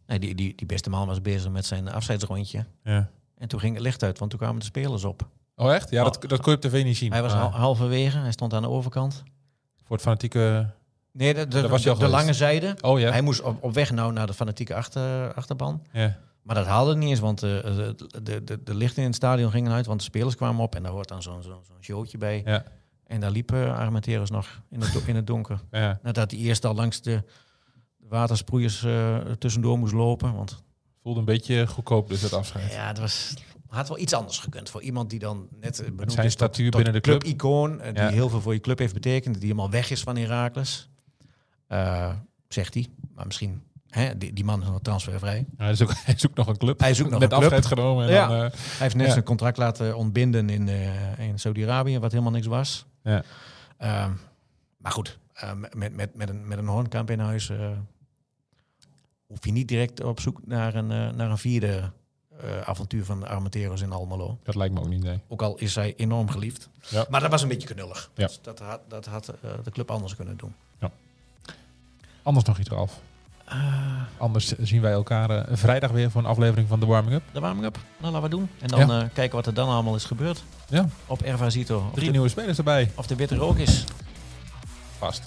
Nee, 0.08 0.20
die, 0.20 0.36
die, 0.36 0.56
die 0.56 0.66
beste 0.68 0.90
man 0.90 1.08
was 1.08 1.22
bezig 1.22 1.52
met 1.52 1.66
zijn 1.66 1.90
afscheidsrondje. 1.92 2.66
ja. 2.84 3.10
En 3.38 3.48
toen 3.48 3.60
ging 3.60 3.74
het 3.74 3.84
licht 3.84 4.04
uit, 4.04 4.20
want 4.20 4.32
toen 4.32 4.40
kwamen 4.40 4.60
de 4.60 4.66
spelers 4.66 5.04
op. 5.04 5.28
Oh 5.56 5.74
echt? 5.74 5.90
Ja, 5.90 6.04
dat, 6.04 6.22
dat 6.28 6.42
kon 6.42 6.52
je 6.52 6.58
op 6.58 6.64
tv 6.64 6.84
niet 6.84 6.98
zien. 6.98 7.12
Hij 7.12 7.22
was 7.22 7.34
hal- 7.34 7.50
halverwege, 7.52 8.18
hij 8.18 8.32
stond 8.32 8.54
aan 8.54 8.62
de 8.62 8.70
overkant. 8.70 9.24
voor 9.84 9.96
het 9.96 10.06
fanatieke... 10.06 10.70
Nee, 11.12 11.34
de, 11.34 11.48
de, 11.48 11.62
de, 11.68 11.96
de 11.98 12.08
lange 12.08 12.34
zijde. 12.34 12.76
Oh 12.82 13.00
ja. 13.00 13.12
Hij 13.12 13.22
moest 13.22 13.42
op, 13.42 13.64
op 13.64 13.74
weg 13.74 13.92
nou 13.92 14.14
naar 14.14 14.28
de 14.28 14.34
fanatieke 14.34 14.76
achter, 14.76 15.34
achterban. 15.34 15.82
ja. 15.92 16.18
Maar 16.46 16.56
dat 16.56 16.66
haalde 16.66 16.90
het 16.90 17.00
niet 17.00 17.10
eens, 17.10 17.20
want 17.20 17.44
eh, 17.44 17.50
de, 17.50 17.96
de, 18.24 18.44
de, 18.44 18.64
de 18.64 18.76
lichten 18.76 19.02
in 19.02 19.08
het 19.08 19.16
stadion 19.16 19.52
gingen 19.52 19.72
uit, 19.72 19.86
want 19.86 20.00
de 20.00 20.06
spelers 20.06 20.36
kwamen 20.36 20.64
op 20.64 20.76
en 20.76 20.84
daar 20.84 20.92
hoort 20.92 21.08
dan 21.08 21.22
zo'n 21.22 21.44
zo'n 21.44 21.62
showtje 21.82 22.18
bij. 22.18 22.42
Ja. 22.46 22.64
En 23.08 23.20
daar 23.20 23.32
liep 23.32 23.52
uh, 23.52 23.78
Armenteros 23.78 24.30
nog 24.30 24.62
in 24.70 24.82
het, 24.82 25.04
in 25.08 25.16
het 25.16 25.28
donker. 25.28 25.62
Ja. 25.72 26.00
Nadat 26.04 26.32
hij 26.32 26.40
eerst 26.40 26.66
al 26.66 26.76
langs 26.76 27.02
de 27.02 27.24
watersproeiers 27.98 28.84
eh, 28.84 29.18
tussendoor 29.18 29.78
moest 29.80 29.94
lopen. 29.94 30.34
Want 30.36 30.64
Voelde 31.02 31.20
een 31.20 31.26
beetje 31.26 31.68
goedkoop 31.68 32.08
dus 32.08 32.22
dat 32.22 32.34
afscheid. 32.34 32.72
ja, 32.72 32.88
het 32.88 32.98
was, 33.00 33.34
had 33.68 33.88
wel 33.88 34.00
iets 34.00 34.14
anders 34.14 34.40
gekund 34.40 34.70
voor 34.70 34.82
iemand 34.82 35.10
die 35.10 35.20
dan 35.20 35.48
net 35.60 35.80
eh, 35.80 35.86
benoemd 35.90 36.12
zijn 36.12 36.26
is 36.26 36.36
tot- 36.36 36.42
statuur 36.42 36.72
tot 36.72 36.84
binnen 36.84 37.02
de 37.02 37.08
club. 37.10 37.20
Club-icoon, 37.20 37.82
eh, 37.82 37.94
die 37.94 38.04
Ja. 38.04 38.10
heel 38.10 38.30
veel 38.30 38.42
voor 38.42 38.54
je 38.54 38.60
club 38.60 38.78
heeft 38.80 38.94
betekend, 38.94 39.34
die 39.36 39.44
helemaal 39.44 39.70
weg 39.70 39.90
is 39.90 40.02
van 40.02 40.18
Heracles. 40.18 40.90
Eh, 41.68 42.14
zegt 42.48 42.74
hij. 42.74 42.88
Maar 43.14 43.26
misschien, 43.26 43.64
hè, 43.96 44.18
die, 44.18 44.34
die 44.34 44.44
man 44.44 44.62
is 44.62 44.68
nog 44.68 44.80
transfervrij. 44.82 45.46
Ja, 45.58 45.64
hij, 45.66 45.76
zoekt, 45.76 45.94
hij 46.06 46.14
zoekt 46.18 46.36
nog 46.36 46.48
een 46.48 46.58
club. 46.58 46.80
Hij 46.80 46.94
zoekt 46.94 47.10
nog 47.10 47.20
Met 47.20 47.32
een 47.32 47.38
club. 47.38 47.52
afscheid 47.52 47.78
genomen. 47.78 48.06
En 48.08 48.12
Ja. 48.14 48.28
dan, 48.28 48.36
eh, 48.36 48.42
Hij 48.52 48.52
heeft 48.78 48.96
net 48.96 49.06
Ja. 49.06 49.12
zijn 49.12 49.24
contract 49.24 49.58
laten 49.58 49.98
ontbinden 49.98 50.50
in, 50.50 50.68
eh, 50.70 51.20
in 51.20 51.40
Saudi-Arabië, 51.40 52.00
wat 52.00 52.12
helemaal 52.12 52.32
niks 52.34 52.48
was. 52.48 52.86
Ja. 53.04 53.24
Ehm, 53.78 54.12
maar 54.78 54.92
goed, 54.92 55.20
eh, 55.34 55.52
met, 55.76 55.96
met, 55.96 56.16
met, 56.16 56.30
een, 56.30 56.48
met 56.48 56.58
een 56.58 56.68
Hoornkamp 56.68 57.12
in 57.12 57.20
huis 57.20 57.52
hoef 59.28 59.46
je 59.46 59.52
niet 59.52 59.68
direct 59.68 60.04
op 60.04 60.20
zoek 60.20 60.40
naar 60.46 60.76
een, 60.76 60.88
naar 61.16 61.30
een 61.30 61.38
vierde 61.38 61.92
avontuur 62.66 63.06
van 63.06 63.28
Armenteros 63.28 63.82
in 63.82 63.92
Almelo. 63.92 64.40
dat 64.44 64.56
lijkt 64.56 64.74
me 64.74 64.80
ook 64.80 64.88
niet, 64.88 65.04
nee. 65.04 65.20
Ook 65.28 65.42
al 65.42 65.58
is 65.58 65.76
hij 65.76 65.94
enorm 65.98 66.30
geliefd. 66.30 66.70
Ja. 66.90 67.06
Maar 67.10 67.22
dat 67.22 67.32
was 67.32 67.42
een 67.42 67.48
beetje 67.48 67.74
knullig. 67.74 68.12
Ja. 68.16 68.26
Dus 68.26 68.40
dat 68.42 68.60
had, 68.60 68.80
dat 68.88 69.06
had 69.06 69.26
de 69.64 69.72
club 69.72 69.92
anders 69.92 70.16
kunnen 70.16 70.38
doen. 70.38 70.54
Anders 72.24 72.46
nog 72.46 72.60
iets, 72.60 72.70
Ralf. 72.70 73.00
Eh, 73.46 73.58
Anders 74.18 74.52
zien 74.60 74.82
wij 74.82 74.92
elkaar 74.92 75.30
eh, 75.30 75.58
vrijdag 75.58 75.92
weer 75.92 76.12
voor 76.12 76.22
een 76.22 76.28
aflevering 76.28 76.68
van 76.68 76.80
de 76.80 76.86
Warming 76.86 77.16
Up. 77.16 77.22
de 77.32 77.40
warming 77.40 77.66
up. 77.66 77.78
Nou, 77.98 78.14
laten 78.14 78.30
we 78.30 78.36
doen. 78.36 78.50
En 78.62 78.68
dan 78.68 78.80
Ja. 78.88 79.02
eh, 79.02 79.08
kijken 79.14 79.36
wat 79.36 79.46
er 79.46 79.54
dan 79.54 79.70
allemaal 79.70 79.96
is 79.96 80.06
gebeurd 80.06 80.44
Ja. 80.70 80.86
op 81.08 81.22
Erva 81.22 81.50
Zito. 81.50 81.78
Of 81.78 81.94
Drie 81.94 82.06
de, 82.06 82.12
nieuwe 82.12 82.30
spelers 82.30 82.58
erbij. 82.58 82.92
of 82.96 83.08
de 83.08 83.16
witte 83.16 83.36
rook 83.36 83.58
is. 83.58 83.84
Vast. 84.98 85.24